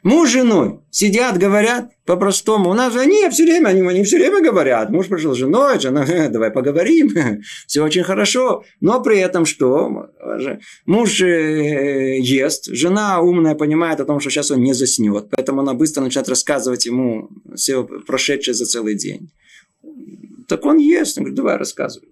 [0.07, 2.69] Муж с женой сидят, говорят по-простому.
[2.69, 4.89] У нас они все время, они, они все время говорят.
[4.89, 7.09] Муж пришел с женой, жена, давай поговорим.
[7.67, 8.63] Все очень хорошо.
[8.79, 10.09] Но при этом что?
[10.85, 15.27] Муж э, ест, жена умная понимает о том, что сейчас он не заснет.
[15.29, 19.29] Поэтому она быстро начинает рассказывать ему все прошедшее за целый день.
[20.47, 21.17] Так он ест.
[21.17, 22.07] Он говорит, давай рассказывай.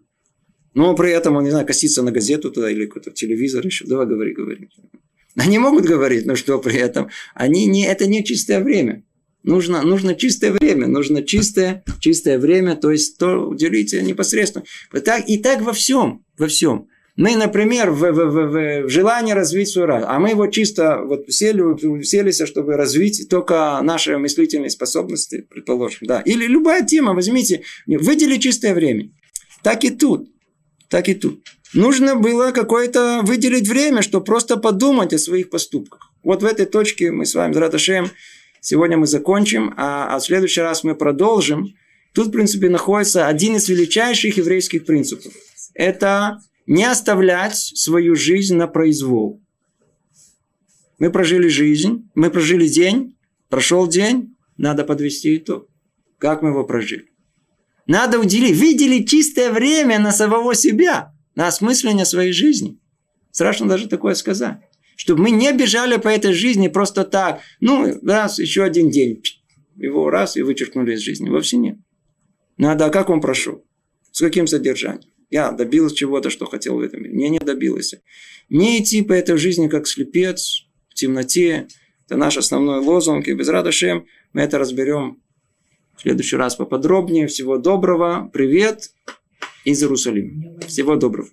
[0.73, 3.85] Но при этом он, не знаю, косится на газету туда или какой-то телевизор еще.
[3.85, 4.69] Давай говори, говори.
[5.37, 7.09] Они могут говорить, но что при этом?
[7.33, 9.03] Они не, это не чистое время.
[9.43, 14.65] Нужно, нужно чистое время, нужно чистое, чистое время, то есть то уделите непосредственно.
[15.03, 16.87] Так, и так во всем, во всем.
[17.15, 21.29] Мы, например, в, в, в, в желании развить свой разум, а мы его чисто вот
[21.29, 26.07] сели, селись, чтобы развить только наши мыслительные способности, предположим.
[26.07, 26.21] Да.
[26.21, 29.11] Или любая тема, возьмите, выдели чистое время.
[29.63, 30.27] Так и тут,
[30.89, 31.41] так и тут
[31.75, 36.11] нужно было какое-то выделить время, чтобы просто подумать о своих поступках.
[36.23, 38.09] Вот в этой точке мы с вами, Драташем,
[38.61, 41.75] сегодня мы закончим, а, а в следующий раз мы продолжим.
[42.13, 45.33] Тут, в принципе, находится один из величайших еврейских принципов.
[45.73, 49.41] Это не оставлять свою жизнь на произвол.
[50.97, 53.17] Мы прожили жизнь, мы прожили день,
[53.49, 55.67] прошел день, надо подвести итог.
[56.17, 57.09] Как мы его прожили?
[57.87, 62.79] Надо уделить, выделить чистое время на самого себя– на осмысление своей жизни.
[63.31, 64.59] Страшно даже такое сказать.
[64.95, 67.41] Чтобы мы не бежали по этой жизни просто так.
[67.59, 69.21] Ну, раз, еще один день.
[69.75, 71.29] Его раз и вычеркнули из жизни.
[71.29, 71.77] Вовсе нет.
[72.57, 73.65] Надо, а как он прошел?
[74.11, 75.11] С каким содержанием?
[75.29, 77.13] Я добился чего-то, что хотел в этом мире.
[77.13, 78.01] Не, не добился.
[78.47, 81.67] Не идти по этой жизни, как слепец, в темноте.
[82.05, 83.27] Это наш основной лозунг.
[83.27, 85.21] И без радошем мы это разберем
[85.97, 87.27] в следующий раз поподробнее.
[87.27, 88.29] Всего доброго.
[88.31, 88.91] Привет
[89.63, 90.59] из Иерусалима.
[90.67, 91.29] Всего доброго.